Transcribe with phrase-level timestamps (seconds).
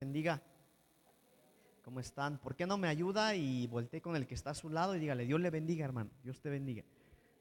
[0.00, 0.40] bendiga.
[1.82, 2.38] ¿Cómo están?
[2.38, 5.00] ¿Por qué no me ayuda y voltee con el que está a su lado y
[5.00, 6.84] dígale, Dios le bendiga, hermano, Dios te bendiga.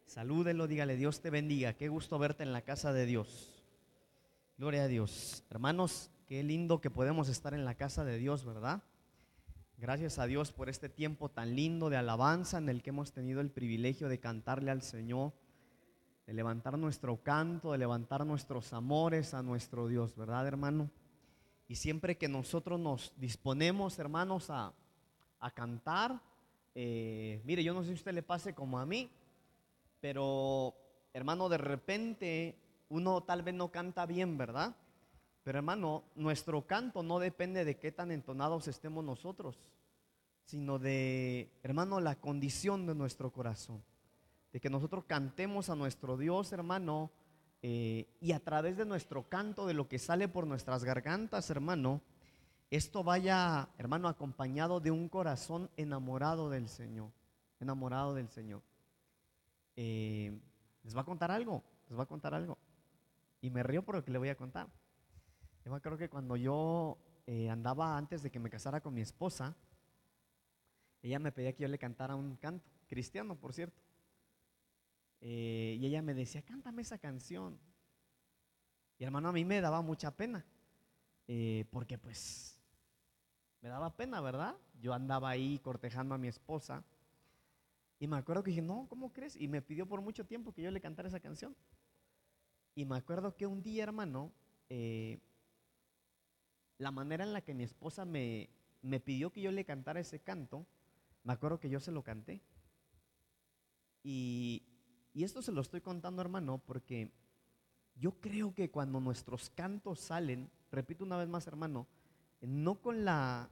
[0.07, 1.73] Salúdelo, dígale, Dios te bendiga.
[1.73, 3.63] Qué gusto verte en la casa de Dios.
[4.57, 5.43] Gloria a Dios.
[5.51, 8.81] Hermanos, qué lindo que podemos estar en la casa de Dios, ¿verdad?
[9.77, 13.41] Gracias a Dios por este tiempo tan lindo de alabanza en el que hemos tenido
[13.41, 15.33] el privilegio de cantarle al Señor,
[16.25, 20.89] de levantar nuestro canto, de levantar nuestros amores a nuestro Dios, ¿verdad, hermano?
[21.67, 24.73] Y siempre que nosotros nos disponemos, hermanos, a,
[25.53, 26.21] cantar,
[26.75, 29.09] eh, mire, yo no sé si a usted le pase como a mí,
[29.99, 30.75] pero
[31.13, 32.55] hermano, de repente
[32.89, 34.75] uno tal vez no canta bien, ¿verdad?
[35.43, 39.57] Pero hermano, nuestro canto no depende de qué tan entonados estemos nosotros,
[40.45, 43.83] sino de, hermano, la condición de nuestro corazón.
[44.51, 47.11] De que nosotros cantemos a nuestro Dios, hermano,
[47.61, 52.01] eh, y a través de nuestro canto, de lo que sale por nuestras gargantas, hermano,
[52.69, 57.11] esto vaya, hermano, acompañado de un corazón enamorado del Señor,
[57.59, 58.61] enamorado del Señor.
[59.75, 60.37] Eh,
[60.83, 62.57] les va a contar algo, les va a contar algo.
[63.41, 64.67] Y me río por lo que le voy a contar.
[65.63, 69.01] Yo me acuerdo que cuando yo eh, andaba antes de que me casara con mi
[69.01, 69.55] esposa,
[71.01, 73.81] ella me pedía que yo le cantara un canto, cristiano, por cierto.
[75.21, 77.59] Eh, y ella me decía, cántame esa canción.
[78.97, 80.45] Y hermano, a mí me daba mucha pena,
[81.27, 82.59] eh, porque pues
[83.61, 84.55] me daba pena, ¿verdad?
[84.79, 86.83] Yo andaba ahí cortejando a mi esposa.
[87.99, 89.35] Y me acuerdo que dije, no, ¿cómo crees?
[89.35, 91.55] Y me pidió por mucho tiempo que yo le cantara esa canción.
[92.75, 94.31] Y me acuerdo que un día, hermano,
[94.69, 95.19] eh,
[96.77, 98.49] la manera en la que mi esposa me,
[98.81, 100.67] me pidió que yo le cantara ese canto,
[101.23, 102.41] me acuerdo que yo se lo canté.
[104.03, 104.66] Y,
[105.17, 107.09] y esto se lo estoy contando, hermano, porque
[107.99, 111.87] yo creo que cuando nuestros cantos salen, repito una vez más, hermano,
[112.39, 113.49] no con la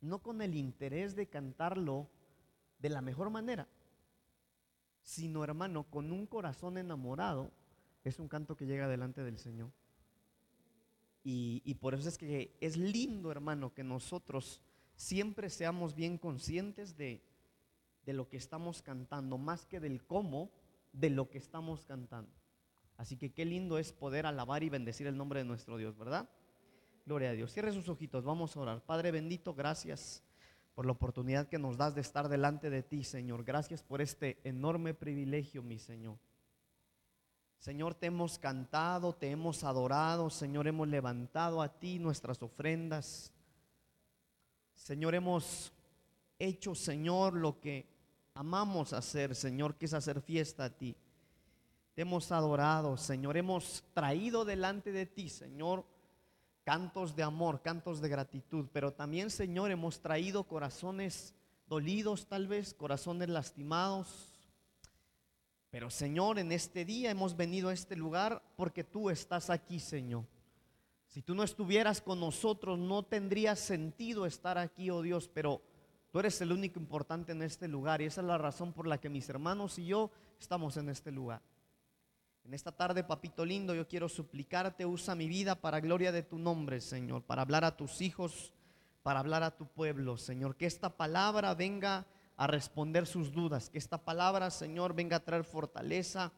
[0.00, 2.08] no con el interés de cantarlo
[2.78, 3.68] de la mejor manera,
[5.02, 7.50] sino, hermano, con un corazón enamorado,
[8.02, 9.70] es un canto que llega delante del Señor.
[11.22, 14.62] Y, y, por eso es que es lindo, hermano, que nosotros
[14.96, 17.20] siempre seamos bien conscientes de,
[18.08, 20.50] de lo que estamos cantando, más que del cómo
[20.94, 22.32] de lo que estamos cantando.
[22.96, 26.26] Así que qué lindo es poder alabar y bendecir el nombre de nuestro Dios, ¿verdad?
[27.04, 27.52] Gloria a Dios.
[27.52, 28.80] Cierre sus ojitos, vamos a orar.
[28.80, 30.22] Padre bendito, gracias
[30.74, 33.44] por la oportunidad que nos das de estar delante de ti, Señor.
[33.44, 36.16] Gracias por este enorme privilegio, mi Señor.
[37.58, 43.34] Señor, te hemos cantado, te hemos adorado, Señor, hemos levantado a ti nuestras ofrendas.
[44.76, 45.74] Señor, hemos
[46.38, 47.97] hecho, Señor, lo que
[48.38, 50.94] amamos hacer, Señor, que es hacer fiesta a ti.
[51.96, 55.84] Te hemos adorado, Señor, hemos traído delante de ti, Señor,
[56.62, 61.34] cantos de amor, cantos de gratitud, pero también, Señor, hemos traído corazones
[61.66, 64.38] dolidos tal vez, corazones lastimados.
[65.70, 70.24] Pero, Señor, en este día hemos venido a este lugar porque tú estás aquí, Señor.
[71.08, 75.60] Si tú no estuvieras con nosotros, no tendría sentido estar aquí, oh Dios, pero
[76.10, 78.98] Tú eres el único importante en este lugar y esa es la razón por la
[78.98, 81.42] que mis hermanos y yo estamos en este lugar.
[82.44, 86.38] En esta tarde, papito lindo, yo quiero suplicarte, usa mi vida para gloria de tu
[86.38, 88.54] nombre, Señor, para hablar a tus hijos,
[89.02, 90.56] para hablar a tu pueblo, Señor.
[90.56, 92.06] Que esta palabra venga
[92.38, 96.32] a responder sus dudas, que esta palabra, Señor, venga a traer fortaleza,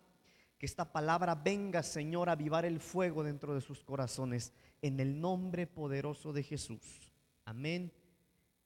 [0.59, 5.21] que esta palabra venga, Señor, a avivar el fuego dentro de sus corazones, en el
[5.21, 7.13] nombre poderoso de Jesús.
[7.45, 7.93] Amén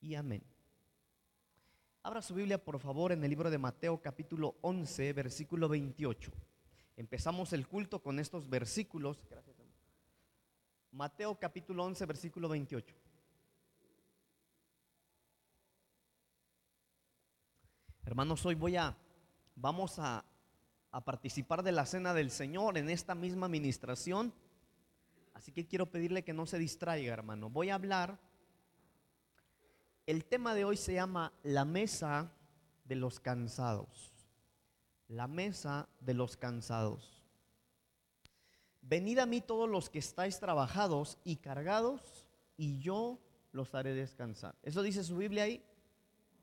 [0.01, 0.54] y amén.
[2.07, 6.31] Abra su Biblia, por favor, en el libro de Mateo capítulo 11, versículo 28.
[6.99, 9.25] Empezamos el culto con estos versículos.
[10.91, 12.95] Mateo capítulo 11, versículo 28.
[18.05, 18.95] Hermanos, hoy voy a,
[19.57, 20.27] vamos a,
[20.91, 24.35] a participar de la cena del Señor en esta misma administración.
[25.33, 27.49] Así que quiero pedirle que no se distraiga, hermano.
[27.49, 28.19] Voy a hablar
[30.07, 32.33] el tema de hoy se llama la mesa
[32.85, 34.13] de los cansados.
[35.09, 37.23] La mesa de los cansados.
[38.83, 43.19] Venid a mí todos los que estáis trabajados y cargados, y yo
[43.53, 44.55] los haré descansar.
[44.63, 45.65] Eso dice su Biblia ahí.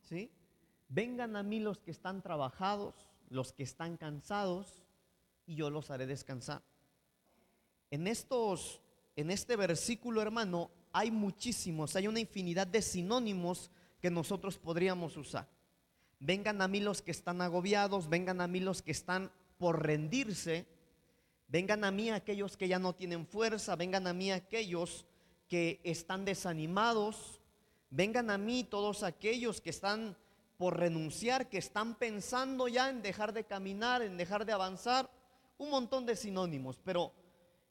[0.01, 0.31] ¿Sí?
[0.89, 2.95] Vengan a mí los que están trabajados,
[3.29, 4.83] los que están cansados,
[5.45, 6.63] y yo los haré descansar.
[7.91, 8.81] En estos
[9.15, 13.69] en este versículo, hermano, hay muchísimos, hay una infinidad de sinónimos
[14.01, 15.47] que nosotros podríamos usar.
[16.19, 20.65] Vengan a mí los que están agobiados, vengan a mí los que están por rendirse,
[21.47, 25.05] vengan a mí aquellos que ya no tienen fuerza, vengan a mí aquellos
[25.47, 27.41] que están desanimados,
[27.89, 30.15] vengan a mí todos aquellos que están
[30.57, 35.09] por renunciar, que están pensando ya en dejar de caminar, en dejar de avanzar,
[35.57, 36.79] un montón de sinónimos.
[36.83, 37.11] Pero,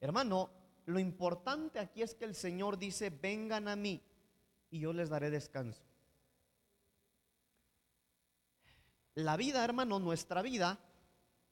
[0.00, 0.50] hermano,
[0.90, 4.02] lo importante aquí es que el Señor dice, vengan a mí
[4.70, 5.82] y yo les daré descanso.
[9.14, 10.78] La vida, hermano, nuestra vida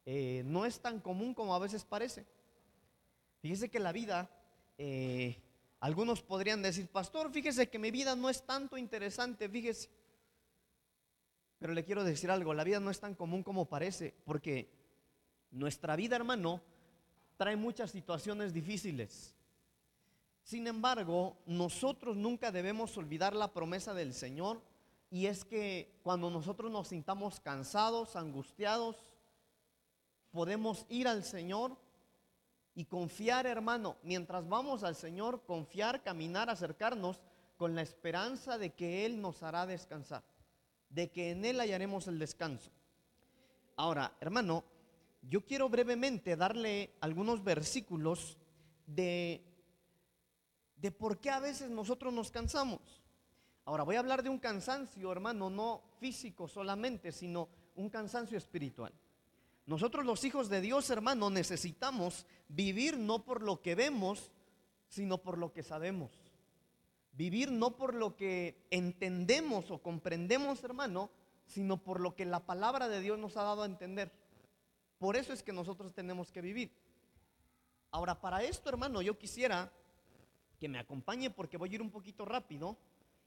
[0.06, 2.26] eh, no es tan común como a veces parece.
[3.40, 4.30] Fíjese que la vida,
[4.78, 5.40] eh,
[5.80, 9.90] algunos podrían decir, pastor, fíjese que mi vida no es tanto interesante, fíjese.
[11.58, 14.70] Pero le quiero decir algo, la vida no es tan común como parece, porque
[15.50, 16.62] nuestra vida, hermano,
[17.38, 19.34] trae muchas situaciones difíciles.
[20.42, 24.60] Sin embargo, nosotros nunca debemos olvidar la promesa del Señor
[25.10, 28.96] y es que cuando nosotros nos sintamos cansados, angustiados,
[30.30, 31.74] podemos ir al Señor
[32.74, 37.18] y confiar, hermano, mientras vamos al Señor, confiar, caminar, acercarnos
[37.56, 40.22] con la esperanza de que Él nos hará descansar
[40.90, 42.70] de que en Él hallaremos el descanso.
[43.76, 44.64] Ahora, hermano,
[45.22, 48.38] yo quiero brevemente darle algunos versículos
[48.86, 49.44] de,
[50.76, 52.80] de por qué a veces nosotros nos cansamos.
[53.64, 58.92] Ahora, voy a hablar de un cansancio, hermano, no físico solamente, sino un cansancio espiritual.
[59.66, 64.32] Nosotros los hijos de Dios, hermano, necesitamos vivir no por lo que vemos,
[64.88, 66.10] sino por lo que sabemos.
[67.12, 71.10] Vivir no por lo que entendemos o comprendemos, hermano,
[71.44, 74.10] sino por lo que la palabra de Dios nos ha dado a entender.
[74.98, 76.70] Por eso es que nosotros tenemos que vivir.
[77.90, 79.72] Ahora, para esto, hermano, yo quisiera
[80.58, 82.76] que me acompañe porque voy a ir un poquito rápido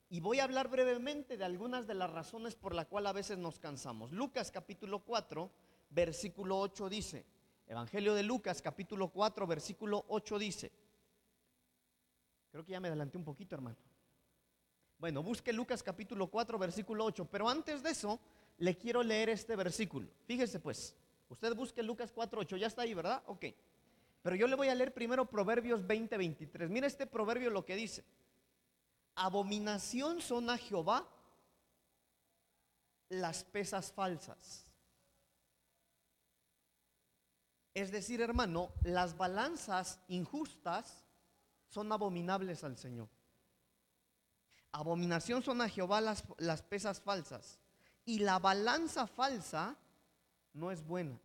[0.10, 3.38] y voy a hablar brevemente de algunas de las razones por las cuales a veces
[3.38, 4.12] nos cansamos.
[4.12, 5.50] Lucas capítulo 4,
[5.90, 7.26] versículo 8 dice,
[7.68, 10.72] Evangelio de Lucas capítulo 4, versículo 8 dice,
[12.52, 13.78] Creo que ya me adelanté un poquito, hermano.
[15.00, 17.26] Bueno, busque Lucas capítulo 4, versículo 8.
[17.32, 18.20] Pero antes de eso,
[18.58, 20.08] le quiero leer este versículo.
[20.26, 20.94] Fíjese pues,
[21.32, 22.58] usted busque Lucas 4, 8.
[22.58, 23.24] Ya está ahí, ¿verdad?
[23.26, 23.46] Ok.
[24.22, 26.70] Pero yo le voy a leer primero Proverbios 20, 23.
[26.70, 28.04] Mira este proverbio lo que dice.
[29.16, 31.08] Abominación son a Jehová
[33.10, 34.66] las pesas falsas.
[37.74, 41.06] Es decir, hermano, las balanzas injustas
[41.68, 43.08] son abominables al Señor.
[44.74, 47.60] Abominación son a Jehová las, las pesas falsas.
[48.06, 49.78] Y la balanza falsa
[50.54, 51.20] no es buena.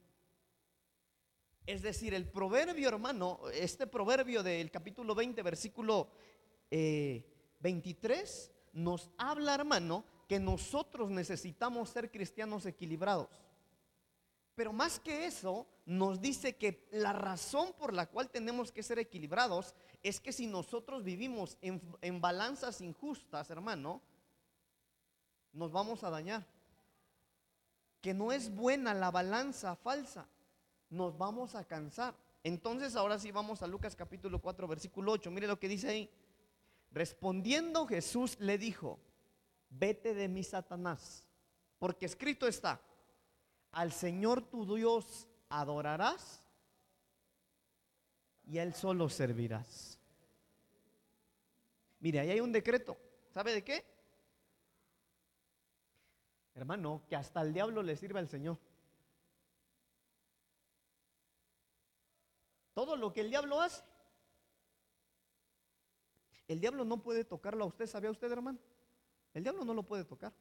[1.67, 6.09] Es decir, el proverbio, hermano, este proverbio del capítulo 20, versículo
[6.71, 13.29] 23, eh, nos habla, hermano, que nosotros necesitamos ser cristianos equilibrados.
[14.55, 18.99] Pero más que eso, nos dice que la razón por la cual tenemos que ser
[18.99, 24.03] equilibrados es que si nosotros vivimos en, balanzas injustas, hermano,
[25.53, 26.47] nos vamos a dañar.
[28.07, 30.29] Que no es buena la balanza falsa,
[30.91, 32.15] nos vamos a cansar.
[32.45, 35.29] Entonces ahora sí vamos a Lucas capítulo 4, versículo 8.
[35.33, 36.11] Mire lo que dice ahí.
[36.93, 39.01] Respondiendo Jesús le dijo,
[39.71, 41.27] vete de mí, Satanás,
[41.81, 42.81] porque escrito está,
[43.73, 46.45] al Señor tu Dios adorarás
[48.47, 49.99] y a Él solo servirás.
[51.99, 52.97] Mire, ahí hay un decreto.
[53.35, 53.96] ¿Sabe de qué?
[56.57, 58.59] Hermano, que hasta el diablo le sirve al Señor.
[62.73, 63.85] Todo lo que el diablo hace.
[66.49, 68.59] El diablo no puede tocarlo a usted, ¿sabía usted, hermano?
[69.35, 70.33] El diablo no lo puede tocar.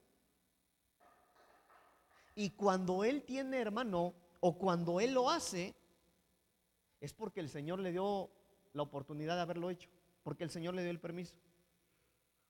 [2.33, 5.75] Y cuando Él tiene, hermano, o cuando Él lo hace,
[7.01, 8.29] es porque el Señor le dio
[8.71, 9.89] la oportunidad de haberlo hecho,
[10.23, 11.35] porque el Señor le dio el permiso.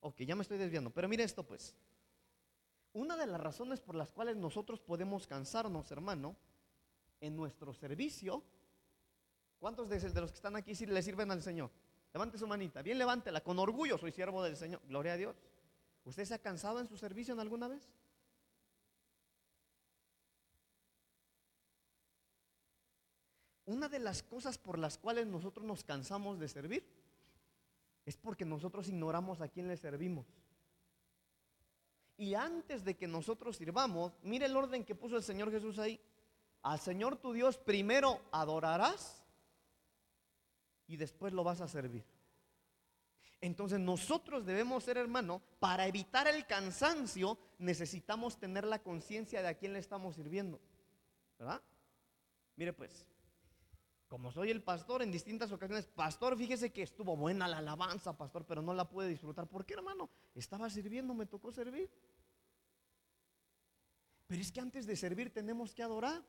[0.00, 1.74] Ok, ya me estoy desviando, pero mire esto pues.
[2.96, 6.34] Una de las razones por las cuales nosotros podemos cansarnos, hermano,
[7.20, 8.42] en nuestro servicio,
[9.58, 11.70] ¿cuántos de los que están aquí le sirven al Señor?
[12.14, 15.36] Levante su manita, bien levántela, con orgullo soy siervo del Señor, gloria a Dios.
[16.06, 17.86] ¿Usted se ha cansado en su servicio en alguna vez?
[23.66, 26.88] Una de las cosas por las cuales nosotros nos cansamos de servir
[28.06, 30.24] es porque nosotros ignoramos a quién le servimos.
[32.16, 36.00] Y antes de que nosotros sirvamos, mire el orden que puso el Señor Jesús ahí.
[36.62, 39.22] Al Señor tu Dios primero adorarás
[40.86, 42.04] y después lo vas a servir.
[43.40, 49.54] Entonces nosotros debemos ser, hermano, para evitar el cansancio necesitamos tener la conciencia de a
[49.54, 50.58] quién le estamos sirviendo.
[51.38, 51.60] ¿Verdad?
[52.56, 53.06] Mire pues,
[54.08, 58.44] Como soy el pastor en distintas ocasiones, pastor, fíjese que estuvo buena la alabanza, pastor,
[58.46, 59.48] pero no la pude disfrutar.
[59.48, 60.08] ¿Por qué, hermano?
[60.34, 61.90] Estaba sirviendo, me tocó servir.
[64.28, 66.22] Pero es que antes de servir tenemos que adorar.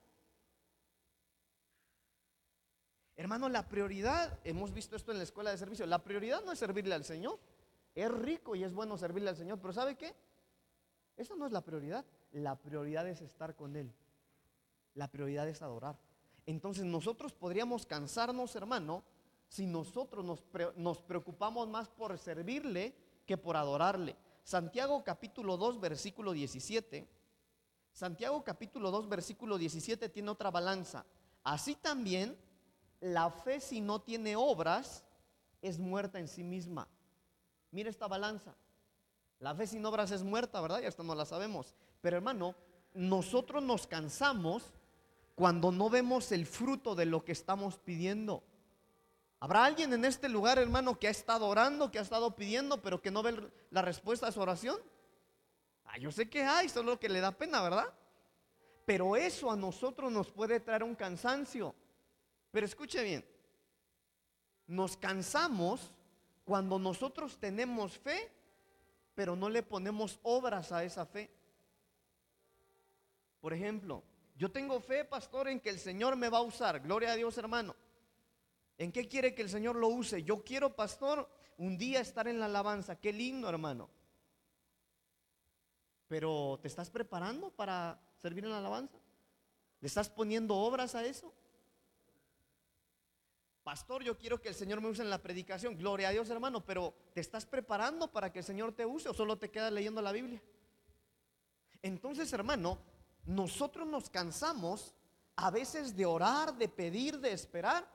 [3.16, 6.60] Hermano, la prioridad, hemos visto esto en la escuela de servicio, la prioridad no es
[6.60, 7.40] servirle al Señor.
[7.94, 10.16] Es rico y es bueno servirle al Señor, pero ¿sabe qué?
[11.16, 12.06] Esa no es la prioridad.
[12.32, 13.92] La prioridad es estar con Él.
[14.94, 15.98] La prioridad es adorar.
[16.48, 19.04] Entonces nosotros podríamos cansarnos, hermano,
[19.50, 24.16] si nosotros nos, preocupamos más por servirle que por adorarle.
[24.44, 27.06] Santiago capítulo 2, versículo 17.
[27.92, 31.06] Santiago capítulo 2, versículo 17 tiene otra balanza.
[31.44, 32.38] Así también
[33.02, 35.04] la fe si no tiene obras
[35.62, 36.88] es muerta en sí misma.
[37.72, 38.56] Mira esta balanza.
[39.40, 40.80] La fe sin obras es muerta, ¿verdad?
[40.80, 41.76] Ya esto no la sabemos.
[42.00, 42.56] Pero hermano,
[42.94, 44.72] nosotros nos cansamos
[45.38, 48.44] cuando no vemos el fruto de lo que estamos pidiendo.
[49.40, 53.04] ¿Habrá alguien en este lugar, hermano, que ha estado orando, que ha estado pidiendo, pero
[53.04, 54.80] que no ve la respuesta a su oración?
[55.86, 57.94] Ah, yo sé que hay, solo que le da pena, ¿verdad?
[58.84, 61.76] Pero eso a nosotros nos puede traer un cansancio.
[62.50, 63.24] Pero escuche bien,
[64.66, 65.94] nos cansamos
[66.46, 68.32] cuando nosotros tenemos fe,
[69.14, 71.30] pero no le ponemos obras a esa fe.
[73.40, 74.02] Por ejemplo,
[74.38, 76.80] yo tengo fe, pastor, en que el Señor me va a usar.
[76.80, 77.76] Gloria a Dios, hermano.
[78.78, 80.22] ¿En qué quiere que el Señor lo use?
[80.24, 81.28] Yo quiero, pastor,
[81.58, 83.00] un día estar en la alabanza.
[83.00, 83.90] Qué lindo, hermano.
[86.08, 89.00] Pero ¿te estás preparando para servir en la alabanza?
[89.82, 91.34] ¿Le estás poniendo obras a eso?
[93.64, 95.76] Pastor, yo quiero que el Señor me use en la predicación.
[95.76, 99.14] Gloria a Dios, hermano, pero ¿te estás preparando para que el Señor te use o
[99.16, 100.42] solo te quedas leyendo la Biblia?
[101.82, 102.78] Entonces, hermano,
[103.28, 104.96] nosotros nos cansamos
[105.36, 107.88] a veces de orar, de pedir, de esperar,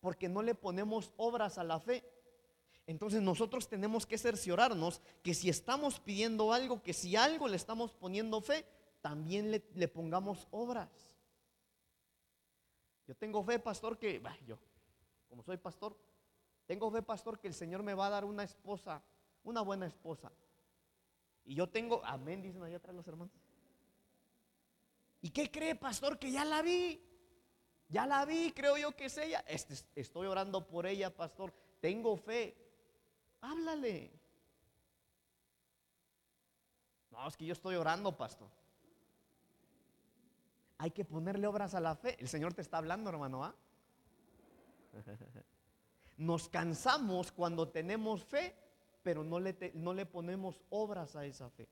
[0.00, 2.04] porque no le ponemos obras a la fe.
[2.86, 7.94] Entonces nosotros tenemos que cerciorarnos que si estamos pidiendo algo, que si algo le estamos
[7.94, 8.66] poniendo fe,
[9.00, 10.90] también le, pongamos obras.
[13.06, 14.58] Yo tengo fe, pastor, que yo
[15.28, 15.96] como soy pastor,
[16.66, 19.02] tengo fe, pastor, que el Señor me va a dar una esposa,
[19.42, 20.30] una buena esposa.
[21.44, 23.43] Y yo tengo, amén, dicen allá atrás los hermanos.
[25.24, 26.18] ¿Y qué cree, pastor?
[26.18, 27.02] Que ya la vi.
[27.88, 29.42] Ya la vi, creo yo que es ella.
[29.94, 31.50] Estoy orando por ella, pastor.
[31.80, 32.54] Tengo fe.
[33.40, 34.12] Háblale.
[37.10, 38.50] No, es que yo estoy orando, pastor.
[40.76, 42.18] Hay que ponerle obras a la fe.
[42.20, 43.54] El Señor te está hablando, hermano, ¿ah?
[46.18, 48.54] Nos cansamos cuando tenemos fe,
[49.02, 51.66] pero no le, no le ponemos obras a esa fe.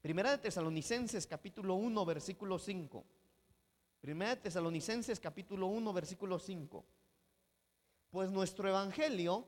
[0.00, 3.04] Primera de Tesalonicenses capítulo 1 versículo 5.
[4.00, 6.84] Primera de Tesalonicenses capítulo 1 versículo 5.
[8.10, 9.44] Pues nuestro evangelio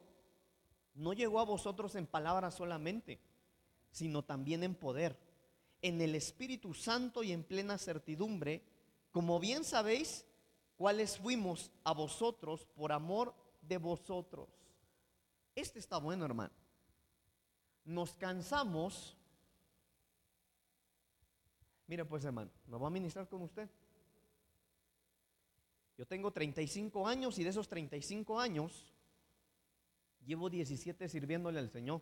[0.95, 3.21] no llegó a vosotros en palabras solamente,
[3.93, 5.17] sino también en poder,
[5.83, 8.65] en el Espíritu Santo y en plena certidumbre,
[9.13, 10.27] como bien sabéis
[10.77, 14.49] cuáles fuimos a vosotros por amor de vosotros.
[15.55, 16.53] Este está bueno, hermano.
[17.85, 19.17] Nos cansamos.
[21.91, 23.69] Mire pues, hermano, nos va a ministrar con usted.
[25.99, 28.95] Yo tengo 35 años y de esos 35 años
[30.25, 32.01] llevo 17 sirviéndole al Señor.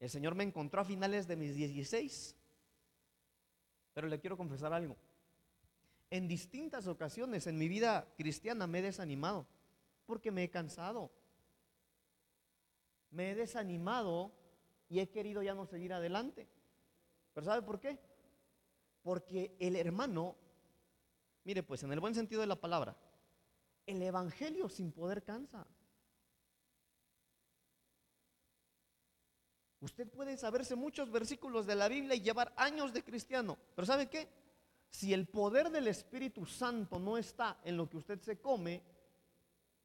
[0.00, 2.36] El Señor me encontró a finales de mis 16.
[3.94, 4.94] Pero le quiero confesar algo.
[6.10, 9.46] En distintas ocasiones en mi vida cristiana me he desanimado
[10.04, 11.10] porque me he cansado.
[13.10, 14.30] Me he desanimado
[14.90, 16.50] y he querido ya no seguir adelante.
[17.38, 17.96] ¿Pero sabe por qué?
[19.00, 20.34] Porque el hermano,
[21.44, 22.96] mire pues en el buen sentido de la palabra,
[23.86, 25.64] el evangelio sin poder cansa.
[29.78, 34.10] Usted puede saberse muchos versículos de la Biblia y llevar años de cristiano, pero ¿sabe
[34.10, 34.28] qué?
[34.90, 38.82] Si el poder del Espíritu Santo no está en lo que usted se come,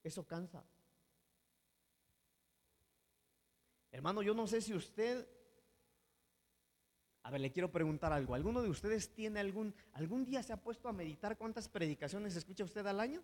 [0.03, 0.65] eso cansa.
[3.91, 5.42] Hermano, yo no sé si usted...
[7.23, 8.35] A ver, le quiero preguntar algo.
[8.35, 9.73] ¿Alguno de ustedes tiene algún...
[9.93, 13.23] ¿Algún día se ha puesto a meditar cuántas predicaciones escucha usted al año?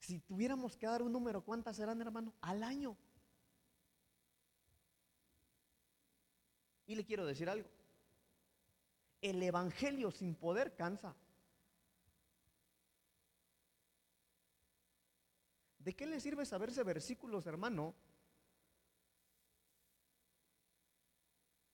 [0.00, 2.32] Si tuviéramos que dar un número, ¿cuántas serán, hermano?
[2.40, 2.96] Al año.
[6.86, 7.68] Y le quiero decir algo.
[9.20, 11.14] El Evangelio sin poder cansa.
[15.86, 17.94] ¿De qué le sirve saberse versículos, hermano?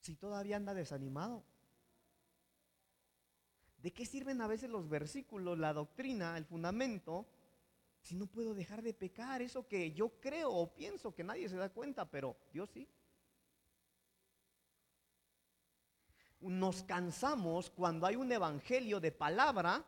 [0.01, 1.43] Si todavía anda desanimado.
[3.79, 7.27] ¿De qué sirven a veces los versículos, la doctrina, el fundamento,
[8.03, 9.41] si no puedo dejar de pecar?
[9.41, 12.87] Eso que yo creo o pienso que nadie se da cuenta, pero Dios sí.
[16.41, 19.83] Nos cansamos cuando hay un evangelio de palabra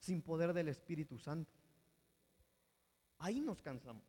[0.00, 1.61] sin poder del Espíritu Santo.
[3.22, 4.02] Ahí nos cansamos.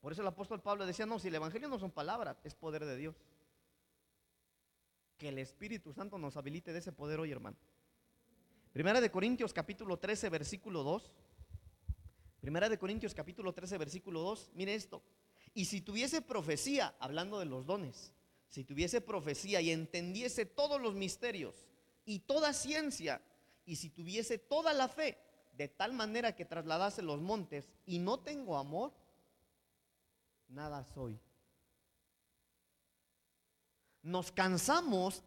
[0.00, 2.84] Por eso el apóstol Pablo decía, no, si el Evangelio no son palabras, es poder
[2.84, 3.14] de Dios.
[5.16, 7.56] Que el Espíritu Santo nos habilite de ese poder hoy, hermano.
[8.72, 11.12] Primera de Corintios capítulo 13, versículo 2.
[12.40, 14.50] Primera de Corintios capítulo 13, versículo 2.
[14.54, 15.00] Mire esto.
[15.54, 18.12] Y si tuviese profecía, hablando de los dones,
[18.48, 21.54] si tuviese profecía y entendiese todos los misterios
[22.04, 23.22] y toda ciencia,
[23.66, 25.29] y si tuviese toda la fe,
[25.60, 28.94] de tal manera que trasladase los montes, y no tengo amor,
[30.48, 31.20] nada soy.
[34.02, 35.22] Nos cansamos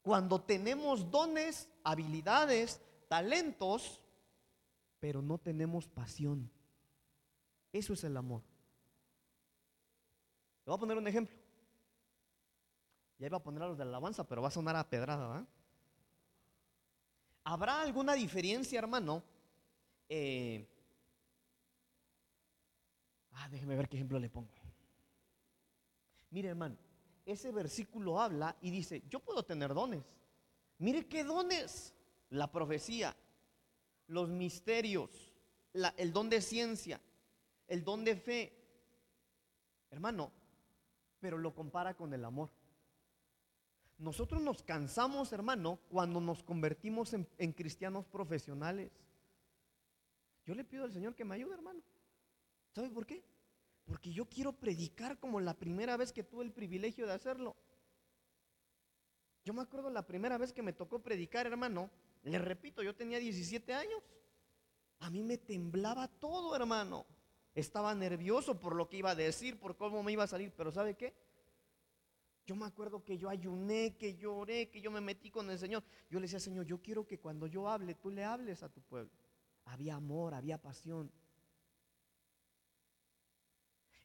[0.00, 4.00] cuando tenemos dones, habilidades, talentos,
[4.98, 6.50] pero no tenemos pasión.
[7.70, 8.40] Eso es el amor.
[10.64, 11.36] Le voy a poner un ejemplo.
[13.18, 15.46] Ya iba a poner a los de la alabanza, pero va a sonar a pedrada.
[17.44, 19.33] ¿Habrá alguna diferencia, hermano?
[20.08, 20.66] Eh,
[23.34, 24.48] Ah, déjeme ver qué ejemplo le pongo.
[26.30, 26.76] Mire, hermano,
[27.26, 30.04] ese versículo habla y dice, yo puedo tener dones.
[30.78, 31.92] Mire qué dones.
[32.30, 33.14] La profecía,
[34.08, 35.32] los misterios,
[35.96, 37.00] el don de ciencia,
[37.68, 38.52] el don de fe.
[39.90, 40.32] Hermano,
[41.20, 42.50] pero lo compara con el amor.
[43.98, 48.90] Nosotros nos cansamos, hermano, cuando nos convertimos en, en cristianos profesionales.
[50.44, 51.82] Yo le pido al Señor que me ayude, hermano.
[52.72, 53.24] ¿Sabe por qué?
[53.84, 57.56] Porque yo quiero predicar como la primera vez que tuve el privilegio de hacerlo.
[59.44, 61.90] Yo me acuerdo la primera vez que me tocó predicar, hermano.
[62.22, 64.02] Le repito, yo tenía 17 años.
[65.00, 67.06] A mí me temblaba todo, hermano.
[67.54, 70.50] Estaba nervioso por lo que iba a decir, por cómo me iba a salir.
[70.56, 71.14] Pero ¿sabe qué?
[72.46, 75.82] Yo me acuerdo que yo ayuné, que lloré, que yo me metí con el Señor.
[76.10, 78.80] Yo le decía, Señor, yo quiero que cuando yo hable, tú le hables a tu
[78.82, 79.10] pueblo.
[79.66, 81.10] Había amor, había pasión.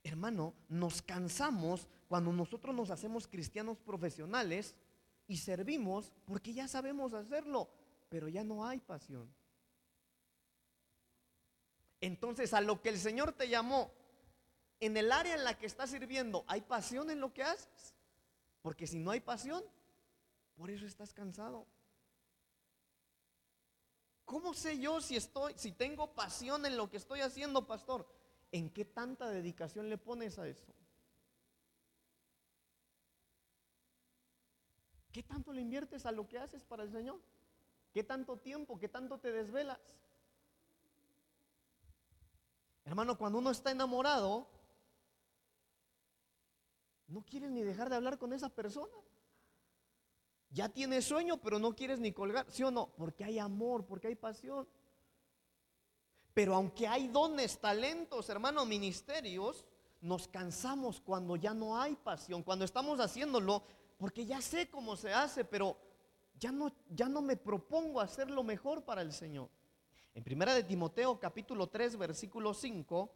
[0.04, 4.76] Hermano, nos cansamos cuando nosotros nos hacemos cristianos profesionales
[5.28, 7.70] y servimos porque ya sabemos hacerlo,
[8.10, 9.32] pero ya no hay pasión.
[12.02, 13.92] Entonces, a lo que el Señor te llamó,
[14.80, 17.94] en el área en la que estás sirviendo, ¿hay pasión en lo que haces?
[18.62, 19.64] Porque si no hay pasión,
[20.56, 21.66] por eso estás cansado.
[24.30, 28.08] ¿Cómo sé yo si estoy si tengo pasión en lo que estoy haciendo, pastor?
[28.52, 30.72] ¿En qué tanta dedicación le pones a eso?
[35.12, 37.20] ¿Qué tanto le inviertes a lo que haces para el Señor?
[37.92, 38.78] ¿Qué tanto tiempo?
[38.78, 39.80] ¿Qué tanto te desvelas?
[42.86, 44.48] Hermano, cuando uno está enamorado,
[47.08, 48.94] no quieres ni dejar de hablar con esa persona.
[50.52, 52.90] Ya tienes sueño, pero no quieres ni colgar, ¿sí o no?
[52.98, 54.68] Porque hay amor, porque hay pasión.
[56.34, 59.66] Pero aunque hay dones, talentos, hermano, ministerios,
[60.02, 63.64] nos cansamos cuando ya no hay pasión, cuando estamos haciéndolo,
[63.98, 65.78] porque ya sé cómo se hace, pero
[66.40, 69.50] ya no, ya no me propongo hacer lo mejor para el Señor.
[70.16, 73.12] En primera de Timoteo capítulo 3 versículo 5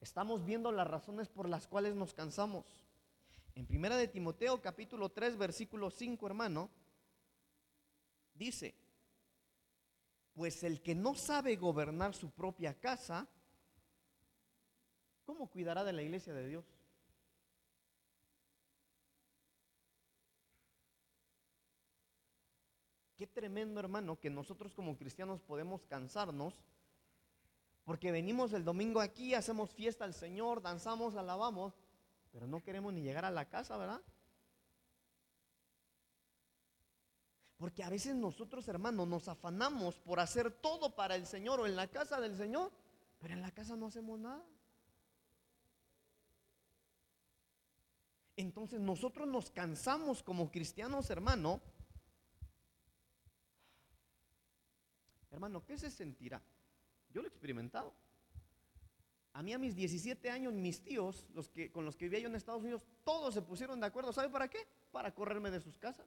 [0.00, 2.64] estamos viendo las razones por las cuales nos cansamos.
[3.56, 6.70] En primera de Timoteo capítulo 3 versículo 5, hermano,
[8.34, 8.74] dice,
[10.34, 13.26] pues el que no sabe gobernar su propia casa,
[15.24, 16.66] ¿cómo cuidará de la iglesia de Dios?
[23.16, 26.62] Qué tremendo hermano que nosotros como cristianos podemos cansarnos
[27.86, 31.72] porque venimos el domingo aquí, hacemos fiesta al Señor, danzamos, alabamos,
[32.36, 34.02] pero no queremos ni llegar a la casa, ¿verdad?
[37.56, 41.74] Porque a veces nosotros, hermanos, nos afanamos por hacer todo para el Señor o en
[41.74, 42.70] la casa del Señor,
[43.18, 44.44] pero en la casa no hacemos nada.
[48.36, 51.62] Entonces nosotros nos cansamos como cristianos, hermano.
[55.30, 56.42] Hermano, ¿qué se sentirá?
[57.08, 57.94] Yo lo he experimentado.
[59.36, 62.28] A mí a mis 17 años, mis tíos, los que, con los que vivía yo
[62.28, 64.10] en Estados Unidos, todos se pusieron de acuerdo.
[64.10, 64.66] ¿Sabe para qué?
[64.90, 66.06] Para correrme de sus casas.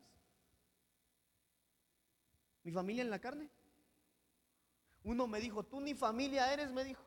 [2.63, 3.47] Mi familia en la carne.
[5.03, 7.03] Uno me dijo, tú ni familia eres, me dijo.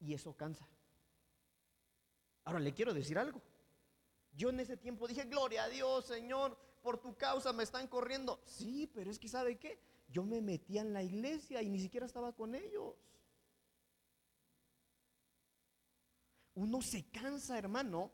[0.00, 0.66] Y eso cansa.
[2.44, 3.42] Ahora le quiero decir algo.
[4.32, 8.40] Yo en ese tiempo dije, gloria a Dios, Señor, por tu causa me están corriendo.
[8.46, 9.78] Sí, pero es que ¿sabe qué?
[10.10, 12.94] Yo me metía en la iglesia y ni siquiera estaba con ellos.
[16.54, 18.10] Uno se cansa, hermano,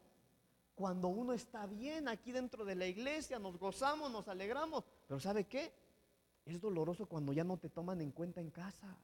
[0.75, 4.85] cuando uno está bien aquí dentro de la iglesia, nos gozamos, nos alegramos.
[5.09, 5.73] Pero ¿sabe qué?
[6.45, 8.97] Es doloroso cuando ya no te toman en cuenta en casa.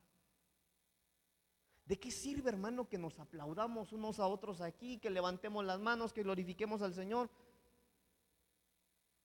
[1.87, 6.12] ¿De qué sirve, hermano, que nos aplaudamos unos a otros aquí, que levantemos las manos,
[6.12, 7.31] que glorifiquemos al Señor?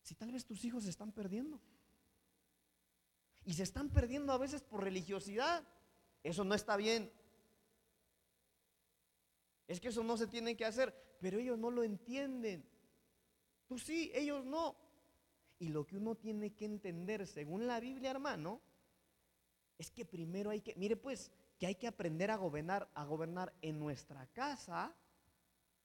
[0.02, 1.60] Si tal vez tus hijos se están perdiendo.
[3.48, 5.64] Y se están perdiendo a veces por religiosidad.
[6.22, 7.10] Eso no está bien.
[9.70, 12.70] Es que eso no se tiene que hacer, pero ellos no lo entienden.
[13.66, 14.76] Tú sí, ellos no.
[15.60, 18.60] Y lo que uno tiene que entender, según la Biblia, hermano,
[19.78, 23.54] es que primero hay que, mire pues, que hay que aprender a gobernar, a gobernar
[23.62, 24.94] en nuestra casa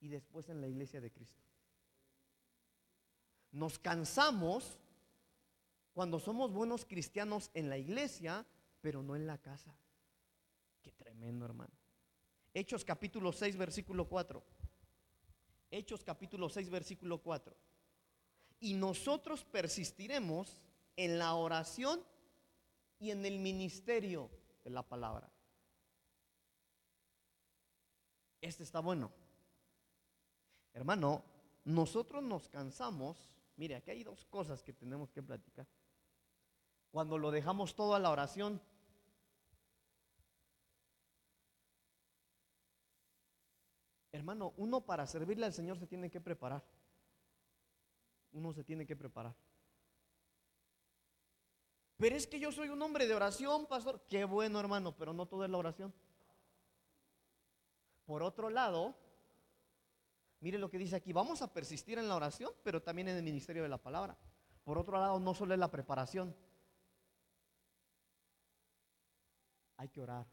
[0.01, 1.45] y después en la iglesia de Cristo.
[3.53, 4.81] Nos cansamos
[5.93, 8.47] cuando somos buenos cristianos en la iglesia,
[8.81, 9.75] pero no en la casa.
[10.83, 11.73] Qué tremendo, hermano.
[12.55, 14.43] Hechos capítulo 6, versículo 4.
[15.71, 17.57] Hechos capítulo 6, versículo 4.
[18.61, 22.05] Y nosotros persistiremos en la oración
[22.99, 24.31] y en el ministerio
[24.65, 25.31] de la palabra.
[28.41, 29.11] Este está bueno.
[30.75, 31.25] Hermano,
[31.65, 33.17] nosotros nos cansamos.
[33.57, 35.67] Mire, aquí hay dos cosas que tenemos que platicar.
[36.91, 38.61] Cuando lo dejamos todo a la oración,
[44.13, 46.63] Hermano, uno para servirle al Señor se tiene que preparar.
[48.33, 49.35] Uno se tiene que preparar.
[51.97, 54.05] Pero es que yo soy un hombre de oración, pastor.
[54.09, 55.95] Qué bueno, hermano, pero no todo es la oración.
[58.05, 58.95] Por otro lado,
[60.43, 63.23] mire lo que dice aquí, vamos a persistir en la oración, pero también en el
[63.23, 64.19] ministerio de la palabra.
[64.65, 66.37] Por otro lado, no solo es la preparación.
[69.77, 70.27] Hay que orar.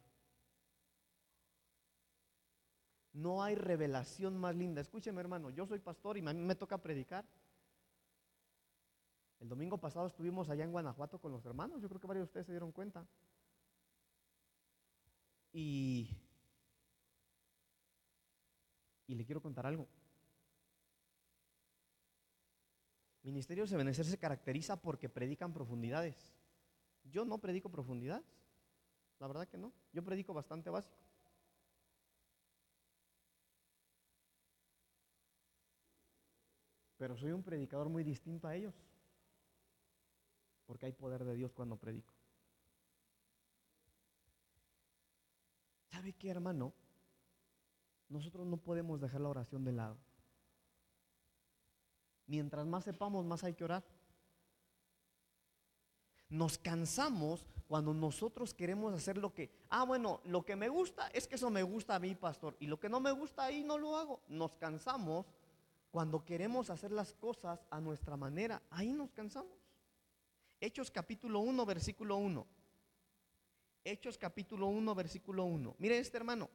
[3.13, 4.81] No hay revelación más linda.
[4.81, 7.25] Escúcheme, hermano, yo soy pastor y a mí me toca predicar.
[9.39, 12.29] El domingo pasado estuvimos allá en Guanajuato con los hermanos, yo creo que varios de
[12.29, 13.07] ustedes se dieron cuenta.
[15.53, 16.09] Y
[19.09, 19.87] y le quiero contar algo.
[23.23, 26.33] Ministerio de Benecer se caracteriza porque predican profundidades.
[27.03, 28.25] Yo no predico profundidades.
[29.19, 29.73] La verdad que no.
[29.91, 30.97] Yo predico bastante básico.
[36.97, 38.75] Pero soy un predicador muy distinto a ellos.
[40.65, 42.13] Porque hay poder de Dios cuando predico.
[45.89, 46.73] ¿Sabe qué, hermano?
[48.09, 49.97] nosotros no podemos dejar la oración de lado.
[52.29, 53.83] Mientras más sepamos, más hay que orar.
[56.29, 61.27] Nos cansamos cuando nosotros queremos hacer lo que, ah, bueno, lo que me gusta es
[61.27, 63.79] que eso me gusta a mí, pastor, y lo que no me gusta ahí no
[63.79, 64.21] lo hago.
[64.27, 65.25] Nos cansamos
[65.89, 69.57] cuando queremos hacer las cosas a nuestra manera, ahí nos cansamos.
[70.61, 72.45] Hechos capítulo 1, versículo 1.
[73.83, 75.75] Hechos capítulo 1, versículo 1.
[75.79, 76.47] Mire este hermano,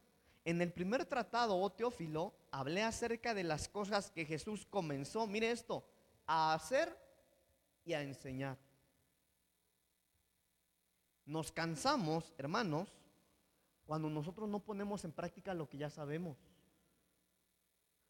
[0.44, 5.50] en el primer tratado, oh Teófilo, hablé acerca de las cosas que Jesús comenzó, mire
[5.50, 5.86] esto,
[6.26, 6.96] a hacer
[7.84, 8.58] y a enseñar.
[11.24, 12.94] Nos cansamos, hermanos,
[13.86, 16.36] cuando nosotros no ponemos en práctica lo que ya sabemos.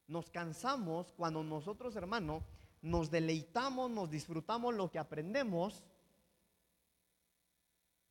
[0.09, 2.42] Nos cansamos cuando nosotros, hermanos,
[2.83, 5.85] nos deleitamos, nos disfrutamos lo que aprendemos,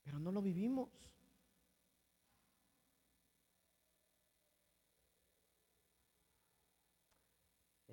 [0.04, 0.90] pero no lo vivimos.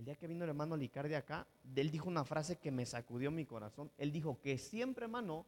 [0.01, 3.31] El día que vino el hermano Licardi acá, él dijo una frase que me sacudió
[3.31, 3.93] mi corazón.
[3.99, 5.45] Él dijo que siempre, hermano,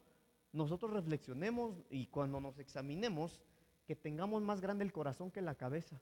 [0.52, 3.40] nosotros reflexionemos y cuando nos examinemos,
[3.86, 5.98] que tengamos más grande el corazón que la cabeza.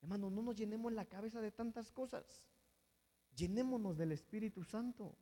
[0.00, 2.24] Hermano, no nos llenemos la cabeza de tantas cosas.
[3.36, 5.14] Llenémonos del Espíritu Santo.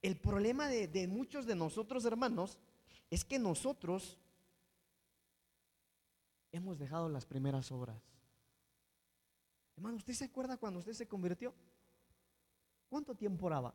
[0.00, 2.56] El problema de, de muchos de nosotros, hermanos,
[3.10, 4.16] es que nosotros
[6.52, 8.00] hemos dejado las primeras obras.
[9.76, 11.54] Hermano, ¿usted se acuerda cuando usted se convirtió?
[12.88, 13.74] ¿Cuánto tiempo oraba?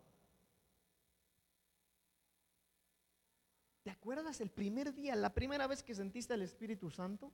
[3.83, 7.31] ¿Te acuerdas el primer día, la primera vez que sentiste el Espíritu Santo?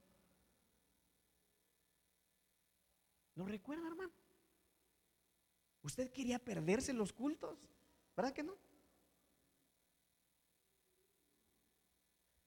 [3.36, 4.12] ¿Lo recuerda, hermano?
[5.82, 7.60] ¿Usted quería perderse los cultos?
[8.16, 8.56] ¿Verdad que no?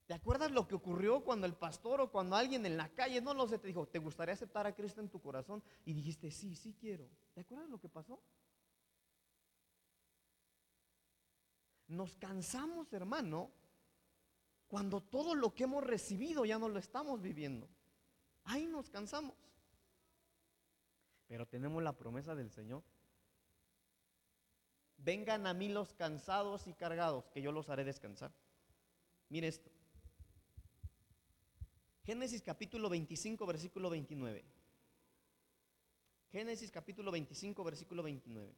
[0.07, 3.33] ¿Te acuerdas lo que ocurrió cuando el pastor o cuando alguien en la calle, no
[3.33, 5.61] lo sé, te dijo, ¿te gustaría aceptar a Cristo en tu corazón?
[5.83, 7.09] Y dijiste, sí, sí quiero.
[7.33, 8.17] ¿Te acuerdas lo que pasó?
[11.89, 13.51] Nos cansamos, hermano,
[14.69, 17.67] cuando todo lo que hemos recibido ya no lo estamos viviendo.
[18.45, 19.35] Ahí nos cansamos.
[21.27, 22.81] Pero tenemos la promesa del Señor.
[24.95, 28.31] Vengan a mí los cansados y cargados, que yo los haré descansar.
[29.27, 29.76] Mire esto.
[32.07, 34.45] Génesis capítulo 25, versículo 29.
[36.31, 38.55] Génesis capítulo 25, versículo 29.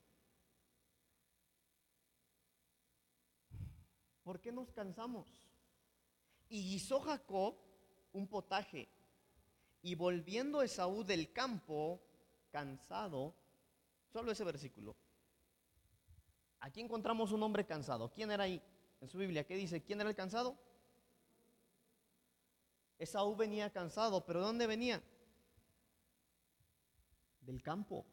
[4.22, 5.26] ¿Por qué nos cansamos?
[6.48, 7.56] Y guisó Jacob
[8.14, 8.88] un potaje,
[9.82, 12.04] y volviendo Esaú del campo,
[12.52, 13.34] cansado,
[14.14, 14.96] solo ese versículo.
[16.60, 18.12] Aquí encontramos un hombre cansado.
[18.12, 18.62] ¿Quién era ahí?
[19.02, 19.82] En su Biblia, ¿qué dice?
[19.82, 20.69] ¿Quién era el cansado?
[23.00, 25.02] Esaú venía cansado, pero ¿de dónde venía?
[27.42, 28.06] Del campo.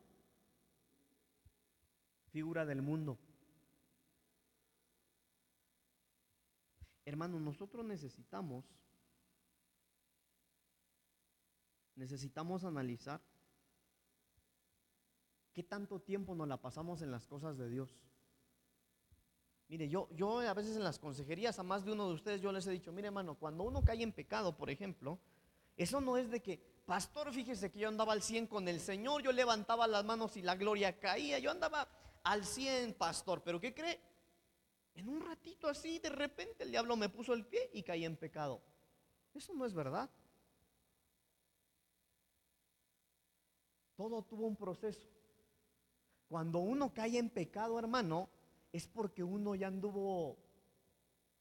[2.31, 3.19] Figura del mundo.
[7.05, 8.65] Hermano, nosotros necesitamos,
[11.97, 13.21] necesitamos analizar
[15.53, 17.97] qué tanto tiempo nos la pasamos en las cosas de Dios.
[19.69, 22.53] Mire, yo, yo a veces en las consejerías, a más de uno de ustedes, yo
[22.53, 25.19] les he dicho, mire hermano, cuando uno cae en pecado, por ejemplo,
[25.77, 29.23] eso no es de que, pastor, fíjese que yo andaba al 100 con el Señor,
[29.23, 31.89] yo levantaba las manos y la gloria caía, yo andaba
[32.23, 34.01] al 100, pastor, pero ¿qué cree?
[34.95, 38.17] En un ratito así, de repente el diablo me puso el pie y caí en
[38.17, 38.63] pecado.
[39.35, 40.09] Eso no es verdad.
[43.97, 45.07] Todo tuvo un proceso.
[46.29, 48.31] Cuando uno cae en pecado, hermano,
[48.77, 50.37] es porque uno ya anduvo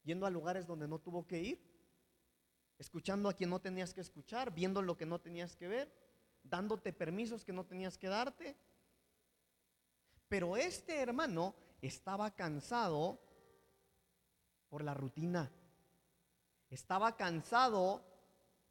[0.03, 1.59] yendo a lugares donde no tuvo que ir,
[2.77, 5.91] escuchando a quien no tenías que escuchar, viendo lo que no tenías que ver,
[6.43, 8.55] dándote permisos que no tenías que darte.
[10.29, 13.19] Pero este hermano estaba cansado
[14.69, 15.51] por la rutina.
[16.69, 18.01] Estaba cansado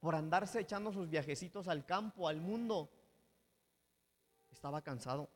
[0.00, 2.90] por andarse echando sus viajecitos al campo, al mundo.
[4.50, 5.28] Estaba cansado.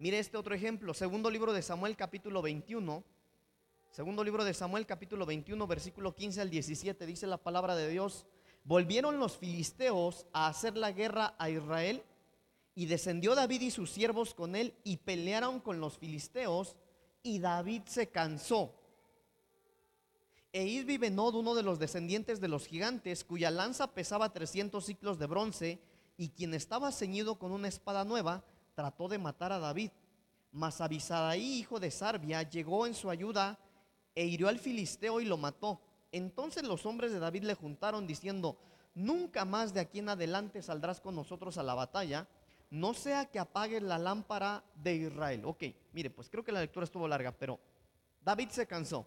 [0.00, 3.04] Mire este otro ejemplo, segundo libro de Samuel capítulo 21.
[3.90, 8.24] Segundo libro de Samuel capítulo 21, versículo 15 al 17, dice la palabra de Dios.
[8.64, 12.02] Volvieron los filisteos a hacer la guerra a Israel
[12.74, 16.76] y descendió David y sus siervos con él y pelearon con los filisteos
[17.22, 18.74] y David se cansó.
[20.50, 25.18] E Isbi Benod, uno de los descendientes de los gigantes, cuya lanza pesaba 300 ciclos
[25.18, 25.78] de bronce
[26.16, 28.42] y quien estaba ceñido con una espada nueva,
[28.74, 29.90] trató de matar a David.
[30.52, 33.58] Mas Abisadaí, hijo de Sarbia, llegó en su ayuda
[34.14, 35.80] e hirió al filisteo y lo mató.
[36.12, 38.58] Entonces los hombres de David le juntaron diciendo,
[38.94, 42.26] nunca más de aquí en adelante saldrás con nosotros a la batalla,
[42.70, 45.44] no sea que apagues la lámpara de Israel.
[45.44, 47.58] Ok, mire, pues creo que la lectura estuvo larga, pero
[48.20, 49.06] David se cansó.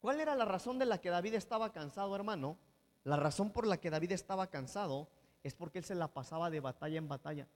[0.00, 2.58] ¿Cuál era la razón de la que David estaba cansado, hermano?
[3.04, 5.08] La razón por la que David estaba cansado
[5.42, 7.48] es porque él se la pasaba de batalla en batalla.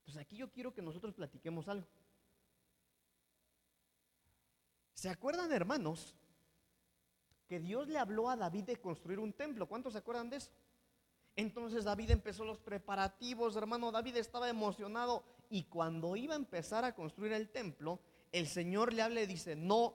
[0.00, 1.86] Entonces aquí yo quiero que nosotros platiquemos algo.
[4.94, 6.14] ¿Se acuerdan, hermanos,
[7.46, 9.66] que Dios le habló a David de construir un templo?
[9.66, 10.50] ¿Cuántos se acuerdan de eso?
[11.36, 13.90] Entonces David empezó los preparativos, hermano.
[13.90, 19.02] David estaba emocionado y cuando iba a empezar a construir el templo, el Señor le
[19.02, 19.94] habla y dice, no,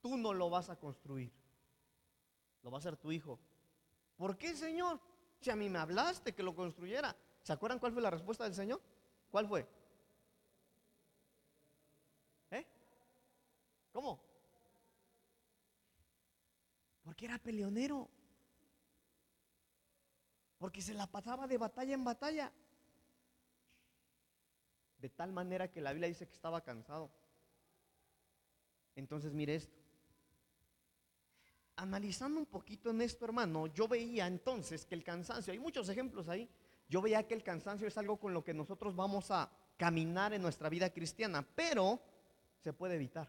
[0.00, 1.32] tú no lo vas a construir,
[2.62, 3.38] lo va a hacer tu hijo.
[4.22, 5.00] ¿Por qué, Señor?
[5.40, 7.16] Si a mí me hablaste que lo construyera.
[7.42, 8.80] ¿Se acuerdan cuál fue la respuesta del Señor?
[9.32, 9.66] ¿Cuál fue?
[12.52, 12.64] ¿Eh?
[13.90, 14.22] ¿Cómo?
[17.02, 18.08] Porque era peleonero.
[20.56, 22.52] Porque se la pasaba de batalla en batalla.
[24.98, 27.10] De tal manera que la Biblia dice que estaba cansado.
[28.94, 29.81] Entonces mire esto.
[31.82, 36.28] Analizando un poquito en esto, hermano, yo veía entonces que el cansancio, hay muchos ejemplos
[36.28, 36.48] ahí,
[36.88, 40.42] yo veía que el cansancio es algo con lo que nosotros vamos a caminar en
[40.42, 42.00] nuestra vida cristiana, pero
[42.60, 43.28] se puede evitar.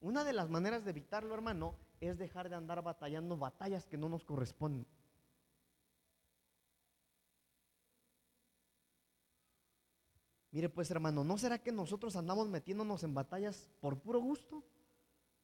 [0.00, 4.08] Una de las maneras de evitarlo, hermano, es dejar de andar batallando batallas que no
[4.08, 4.86] nos corresponden.
[10.52, 14.64] Mire pues, hermano, ¿no será que nosotros andamos metiéndonos en batallas por puro gusto?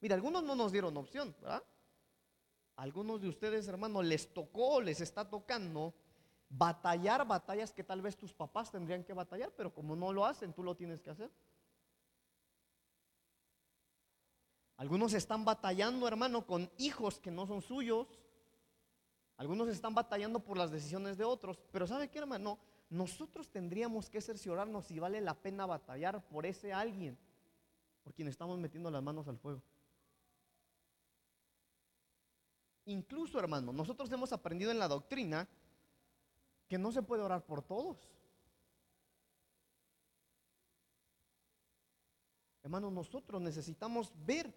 [0.01, 1.63] Mire, algunos no nos dieron opción, ¿verdad?
[2.81, 5.93] algunos de ustedes, hermanos, les tocó, les está tocando
[6.49, 10.55] batallar batallas que tal vez tus papás tendrían que batallar, pero como no lo hacen,
[10.55, 11.31] tú lo tienes que hacer.
[14.79, 18.09] Algunos están batallando, hermano, con hijos que no son suyos.
[19.37, 21.59] Algunos están batallando por las decisiones de otros.
[21.71, 22.59] Pero ¿sabe qué, hermano?
[22.89, 27.19] Nosotros tendríamos que cerciorarnos si vale la pena batallar por ese alguien,
[28.03, 29.63] por quien estamos metiendo las manos al fuego.
[32.91, 35.49] Incluso, hermano, nosotros hemos aprendido en la doctrina
[36.67, 38.11] que no se puede orar por todos.
[42.65, 44.53] Hermano, nosotros necesitamos ver.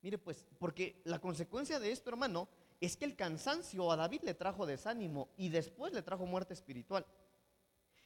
[0.00, 2.48] Mire, pues, porque la consecuencia de esto, hermano,
[2.80, 7.04] es que el cansancio a David le trajo desánimo y después le trajo muerte espiritual.